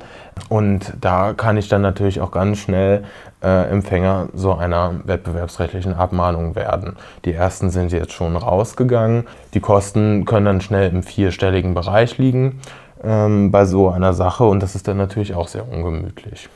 Und 0.50 0.94
da 1.02 1.34
kann 1.34 1.58
ich 1.58 1.67
dann 1.70 1.82
natürlich 1.82 2.22
auch 2.22 2.32
ganz 2.32 2.60
schnell 2.60 3.04
äh, 3.44 3.70
Empfänger 3.70 4.30
so 4.34 4.54
einer 4.54 5.02
wettbewerbsrechtlichen 5.06 5.94
Abmahnung 5.94 6.56
werden. 6.56 6.96
Die 7.26 7.34
ersten 7.34 7.70
sind 7.70 7.91
jetzt 7.91 8.13
schon 8.13 8.36
rausgegangen. 8.36 9.26
Die 9.54 9.60
Kosten 9.60 10.26
können 10.26 10.46
dann 10.46 10.62
schnell 10.62 10.89
im 10.89 11.04
vierstelligen 11.04 11.74
Bereich 11.74 12.17
liegen 12.17 12.60
ähm, 13.04 13.52
bei 13.52 13.65
so 13.65 13.89
einer 13.89 14.13
Sache 14.13 14.44
und 14.44 14.62
das 14.62 14.76
ist 14.76 14.88
dann 14.88 14.98
natürlich 14.98 15.34
auch 15.34 15.48
sehr 15.48 15.67
ungemütlich. 15.67 16.50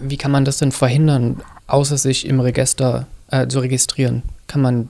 Wie 0.00 0.16
kann 0.16 0.30
man 0.30 0.44
das 0.44 0.58
denn 0.58 0.72
verhindern, 0.72 1.40
außer 1.66 1.96
sich 1.96 2.26
im 2.26 2.40
Register 2.40 3.06
äh, 3.30 3.48
zu 3.48 3.58
registrieren? 3.60 4.22
Kann 4.46 4.60
man 4.60 4.88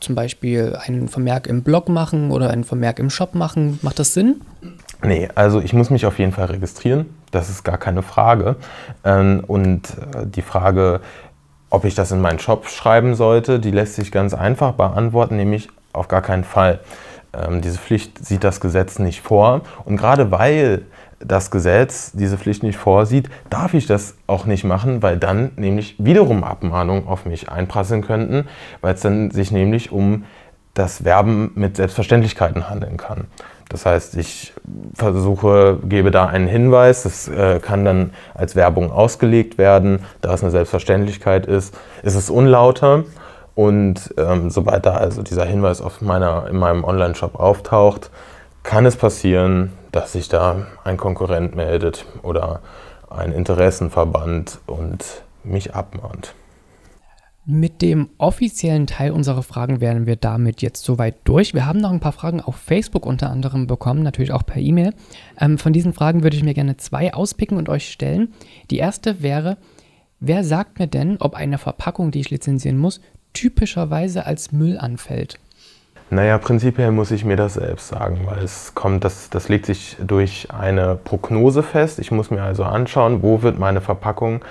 zum 0.00 0.14
Beispiel 0.14 0.76
einen 0.80 1.08
Vermerk 1.08 1.46
im 1.46 1.62
Blog 1.62 1.88
machen 1.88 2.30
oder 2.30 2.50
einen 2.50 2.64
Vermerk 2.64 2.98
im 2.98 3.10
Shop 3.10 3.34
machen? 3.34 3.78
Macht 3.82 3.98
das 3.98 4.14
Sinn? 4.14 4.40
Nee, 5.02 5.28
also 5.34 5.60
ich 5.60 5.72
muss 5.72 5.90
mich 5.90 6.06
auf 6.06 6.18
jeden 6.18 6.32
Fall 6.32 6.46
registrieren. 6.46 7.06
Das 7.30 7.50
ist 7.50 7.64
gar 7.64 7.78
keine 7.78 8.02
Frage. 8.02 8.56
Ähm, 9.04 9.44
und 9.46 9.88
äh, 10.14 10.26
die 10.26 10.42
Frage, 10.42 11.00
ob 11.70 11.84
ich 11.84 11.94
das 11.94 12.10
in 12.12 12.20
meinen 12.20 12.38
Shop 12.38 12.68
schreiben 12.68 13.14
sollte, 13.14 13.60
die 13.60 13.70
lässt 13.70 13.94
sich 13.94 14.10
ganz 14.10 14.34
einfach 14.34 14.72
beantworten, 14.72 15.36
nämlich 15.36 15.68
auf 15.92 16.08
gar 16.08 16.22
keinen 16.22 16.44
Fall. 16.44 16.80
Ähm, 17.32 17.60
diese 17.60 17.78
Pflicht 17.78 18.24
sieht 18.24 18.44
das 18.44 18.60
Gesetz 18.60 18.98
nicht 18.98 19.20
vor. 19.20 19.62
Und 19.84 19.96
gerade 19.96 20.30
weil 20.30 20.82
das 21.20 21.50
Gesetz 21.50 22.12
diese 22.12 22.38
Pflicht 22.38 22.62
nicht 22.62 22.78
vorsieht, 22.78 23.28
darf 23.50 23.74
ich 23.74 23.86
das 23.86 24.16
auch 24.26 24.46
nicht 24.46 24.64
machen, 24.64 25.02
weil 25.02 25.16
dann 25.16 25.50
nämlich 25.56 25.96
wiederum 25.98 26.44
Abmahnungen 26.44 27.06
auf 27.06 27.26
mich 27.26 27.48
einprasseln 27.50 28.02
könnten, 28.02 28.46
weil 28.80 28.94
es 28.94 29.00
dann 29.00 29.30
sich 29.30 29.50
nämlich 29.50 29.90
um 29.90 30.24
das 30.74 31.04
Werben 31.04 31.50
mit 31.56 31.76
Selbstverständlichkeiten 31.76 32.70
handeln 32.70 32.96
kann. 32.96 33.24
Das 33.68 33.84
heißt, 33.84 34.16
ich 34.16 34.54
versuche, 34.94 35.78
gebe 35.84 36.10
da 36.10 36.26
einen 36.26 36.48
Hinweis, 36.48 37.02
das 37.02 37.28
äh, 37.28 37.60
kann 37.60 37.84
dann 37.84 38.12
als 38.34 38.56
Werbung 38.56 38.90
ausgelegt 38.90 39.58
werden, 39.58 40.00
da 40.22 40.32
es 40.32 40.42
eine 40.42 40.50
Selbstverständlichkeit 40.50 41.46
ist, 41.46 41.76
ist 42.02 42.14
es 42.14 42.30
unlauter. 42.30 43.04
Und 43.58 44.14
ähm, 44.16 44.50
sobald 44.50 44.86
da 44.86 44.94
also 44.94 45.24
dieser 45.24 45.44
Hinweis 45.44 45.80
auf 45.80 46.00
meiner, 46.00 46.46
in 46.48 46.58
meinem 46.58 46.84
Online-Shop 46.84 47.34
auftaucht, 47.34 48.08
kann 48.62 48.86
es 48.86 48.94
passieren, 48.94 49.72
dass 49.90 50.12
sich 50.12 50.28
da 50.28 50.68
ein 50.84 50.96
Konkurrent 50.96 51.56
meldet 51.56 52.04
oder 52.22 52.60
ein 53.10 53.32
Interessenverband 53.32 54.60
und 54.66 55.24
mich 55.42 55.74
abmahnt. 55.74 56.34
Mit 57.46 57.82
dem 57.82 58.10
offiziellen 58.18 58.86
Teil 58.86 59.10
unserer 59.10 59.42
Fragen 59.42 59.80
wären 59.80 60.06
wir 60.06 60.14
damit 60.14 60.62
jetzt 60.62 60.84
soweit 60.84 61.16
durch. 61.24 61.52
Wir 61.52 61.66
haben 61.66 61.80
noch 61.80 61.90
ein 61.90 61.98
paar 61.98 62.12
Fragen 62.12 62.40
auf 62.40 62.54
Facebook 62.54 63.06
unter 63.06 63.28
anderem 63.28 63.66
bekommen, 63.66 64.04
natürlich 64.04 64.30
auch 64.30 64.46
per 64.46 64.62
E-Mail. 64.62 64.94
Ähm, 65.40 65.58
von 65.58 65.72
diesen 65.72 65.94
Fragen 65.94 66.22
würde 66.22 66.36
ich 66.36 66.44
mir 66.44 66.54
gerne 66.54 66.76
zwei 66.76 67.12
auspicken 67.12 67.58
und 67.58 67.68
euch 67.68 67.90
stellen. 67.90 68.34
Die 68.70 68.78
erste 68.78 69.20
wäre, 69.20 69.56
wer 70.20 70.44
sagt 70.44 70.78
mir 70.78 70.86
denn, 70.86 71.16
ob 71.18 71.34
eine 71.34 71.58
Verpackung, 71.58 72.12
die 72.12 72.20
ich 72.20 72.30
lizenzieren 72.30 72.78
muss, 72.78 73.00
typischerweise 73.38 74.26
als 74.26 74.50
Müll 74.50 74.78
anfällt? 74.78 75.38
Naja, 76.10 76.38
prinzipiell 76.38 76.90
muss 76.90 77.12
ich 77.12 77.24
mir 77.24 77.36
das 77.36 77.54
selbst 77.54 77.88
sagen, 77.88 78.20
weil 78.24 78.42
es 78.42 78.74
kommt, 78.74 79.04
das, 79.04 79.30
das 79.30 79.48
legt 79.48 79.66
sich 79.66 79.96
durch 80.04 80.48
eine 80.50 80.96
Prognose 80.96 81.62
fest. 81.62 81.98
Ich 82.00 82.10
muss 82.10 82.30
mir 82.30 82.42
also 82.42 82.64
anschauen, 82.64 83.22
wo 83.22 83.42
wird 83.42 83.58
meine 83.58 83.80
Verpackung 83.80 84.44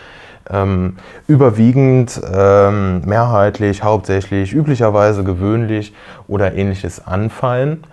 ähm, 0.50 0.98
überwiegend, 1.28 2.22
ähm, 2.32 3.02
mehrheitlich, 3.02 3.84
hauptsächlich, 3.84 4.54
üblicherweise 4.54 5.26
gewöhnlich 5.26 5.94
oder 6.28 6.54
ähnliches 6.54 7.06
anfallen. 7.06 7.84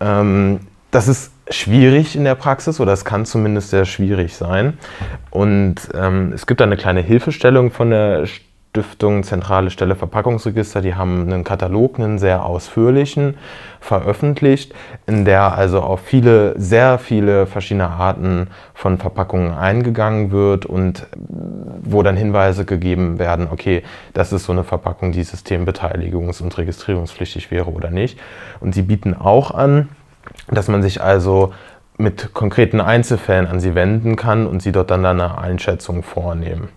Ähm, 0.00 0.60
das 0.90 1.06
ist 1.06 1.30
schwierig 1.50 2.16
in 2.16 2.24
der 2.24 2.34
Praxis 2.34 2.80
oder 2.80 2.92
es 2.92 3.04
kann 3.04 3.24
zumindest 3.24 3.70
sehr 3.70 3.84
schwierig 3.84 4.34
sein. 4.34 4.78
Und 5.30 5.76
ähm, 5.94 6.32
es 6.32 6.46
gibt 6.46 6.60
da 6.60 6.64
eine 6.64 6.76
kleine 6.76 7.02
Hilfestellung 7.02 7.70
von 7.70 7.90
der 7.90 8.26
Stiftung 8.70 9.24
Zentrale 9.24 9.68
Stelle 9.70 9.96
Verpackungsregister, 9.96 10.80
die 10.80 10.94
haben 10.94 11.22
einen 11.22 11.42
Katalog, 11.42 11.98
einen 11.98 12.20
sehr 12.20 12.44
ausführlichen, 12.44 13.36
veröffentlicht, 13.80 14.72
in 15.08 15.24
der 15.24 15.58
also 15.58 15.80
auf 15.80 15.98
viele, 15.98 16.54
sehr 16.56 17.00
viele 17.00 17.46
verschiedene 17.46 17.88
Arten 17.88 18.46
von 18.72 18.98
Verpackungen 18.98 19.54
eingegangen 19.54 20.30
wird 20.30 20.66
und 20.66 21.08
wo 21.82 22.04
dann 22.04 22.16
Hinweise 22.16 22.64
gegeben 22.64 23.18
werden, 23.18 23.48
okay, 23.50 23.82
das 24.12 24.32
ist 24.32 24.44
so 24.44 24.52
eine 24.52 24.62
Verpackung, 24.62 25.10
die 25.10 25.24
systembeteiligungs- 25.24 26.40
und 26.40 26.56
registrierungspflichtig 26.56 27.50
wäre 27.50 27.72
oder 27.72 27.90
nicht. 27.90 28.20
Und 28.60 28.72
sie 28.72 28.82
bieten 28.82 29.16
auch 29.16 29.50
an, 29.50 29.88
dass 30.48 30.68
man 30.68 30.84
sich 30.84 31.02
also 31.02 31.52
mit 31.98 32.34
konkreten 32.34 32.80
Einzelfällen 32.80 33.48
an 33.48 33.58
sie 33.58 33.74
wenden 33.74 34.14
kann 34.14 34.46
und 34.46 34.62
sie 34.62 34.70
dort 34.70 34.92
dann 34.92 35.04
eine 35.04 35.38
Einschätzung 35.38 36.04
vornehmen. 36.04 36.68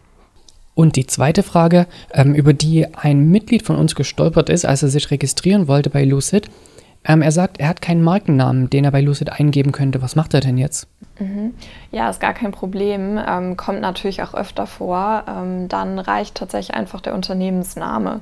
Und 0.75 0.95
die 0.95 1.05
zweite 1.05 1.43
Frage, 1.43 1.87
ähm, 2.13 2.33
über 2.33 2.53
die 2.53 2.87
ein 2.95 3.29
Mitglied 3.29 3.63
von 3.63 3.75
uns 3.75 3.95
gestolpert 3.95 4.49
ist, 4.49 4.65
als 4.65 4.83
er 4.83 4.89
sich 4.89 5.11
registrieren 5.11 5.67
wollte 5.67 5.89
bei 5.89 6.03
Lucid. 6.03 6.49
Ähm, 7.05 7.21
er 7.21 7.31
sagt, 7.31 7.59
er 7.59 7.67
hat 7.67 7.81
keinen 7.81 8.01
Markennamen, 8.01 8.69
den 8.69 8.85
er 8.85 8.91
bei 8.91 9.01
Lucid 9.01 9.31
eingeben 9.31 9.71
könnte. 9.71 10.01
Was 10.01 10.15
macht 10.15 10.33
er 10.33 10.39
denn 10.39 10.57
jetzt? 10.57 10.87
Mhm. 11.19 11.53
Ja, 11.91 12.09
ist 12.09 12.21
gar 12.21 12.33
kein 12.33 12.51
Problem. 12.51 13.19
Ähm, 13.27 13.57
kommt 13.57 13.81
natürlich 13.81 14.23
auch 14.23 14.33
öfter 14.33 14.65
vor. 14.67 15.23
Ähm, 15.27 15.67
dann 15.67 15.99
reicht 15.99 16.35
tatsächlich 16.35 16.75
einfach 16.75 17.01
der 17.01 17.13
Unternehmensname. 17.13 18.21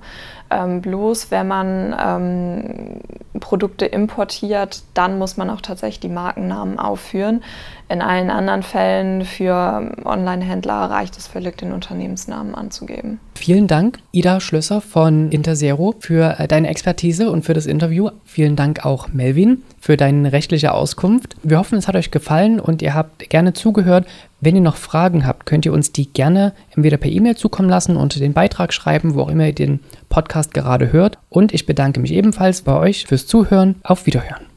Ähm, 0.52 0.82
bloß 0.82 1.32
wenn 1.32 1.48
man 1.48 1.96
ähm, 1.98 3.00
Produkte 3.40 3.86
importiert, 3.86 4.84
dann 4.94 5.18
muss 5.18 5.38
man 5.38 5.50
auch 5.50 5.62
tatsächlich 5.62 6.02
die 6.02 6.10
Markennamen 6.10 6.78
aufführen. 6.78 7.42
In 7.88 8.02
allen 8.02 8.30
anderen 8.30 8.64
Fällen 8.64 9.26
für 9.26 9.92
Online-Händler 10.04 10.74
reicht 10.74 11.18
es 11.18 11.28
völlig, 11.28 11.58
den 11.58 11.72
Unternehmensnamen 11.72 12.54
anzugeben. 12.54 13.20
Vielen 13.36 13.68
Dank, 13.68 14.00
Ida 14.12 14.40
Schlösser 14.40 14.82
von 14.82 15.32
Interzero, 15.32 15.96
für 16.00 16.40
äh, 16.40 16.48
deine 16.48 16.68
Expertise 16.70 17.32
und 17.32 17.46
für 17.46 17.54
das 17.54 17.66
Interview. 17.66 18.10
Vielen 18.26 18.56
Dank 18.56 18.86
auch 18.86 19.08
Melvin 19.10 19.64
für 19.80 19.98
deine 19.98 20.32
rechtliche 20.32 20.74
Auskunft. 20.74 21.36
Wir 21.44 21.58
hoffen, 21.58 21.78
es 21.78 21.88
hat 21.88 21.96
euch 21.96 22.12
gefallen 22.12 22.60
und 22.60 22.82
ihr 22.82 22.94
habt 22.94 23.30
gerne 23.30 23.54
zugehört. 23.54 24.06
Wenn 24.42 24.56
ihr 24.56 24.62
noch 24.62 24.76
Fragen 24.76 25.26
habt, 25.26 25.46
könnt 25.46 25.66
ihr 25.68 25.74
uns 25.74 25.92
die 25.92 26.12
gerne 26.12 26.54
entweder 26.72 26.98
per 26.98 27.12
E-Mail 27.12 27.38
zukommen 27.38 27.70
lassen, 27.70 27.96
unter 27.96 28.20
den 28.20 28.34
Beitrag 28.34 28.74
schreiben, 28.74 29.14
wo 29.14 29.22
auch 29.22 29.30
immer 29.30 29.46
ihr 29.46 29.54
den 29.54 29.82
Podcast 30.10 30.54
gerade 30.54 30.92
hört. 30.92 31.20
Und 31.30 31.54
ich 31.54 31.68
bedanke 31.68 32.00
mich 32.00 32.12
ebenfalls 32.12 32.64
bei 32.64 32.76
euch 32.76 33.06
fürs 33.06 33.28
Zuhören. 33.28 33.76
Auf 33.84 34.08
Wiederhören. 34.08 34.51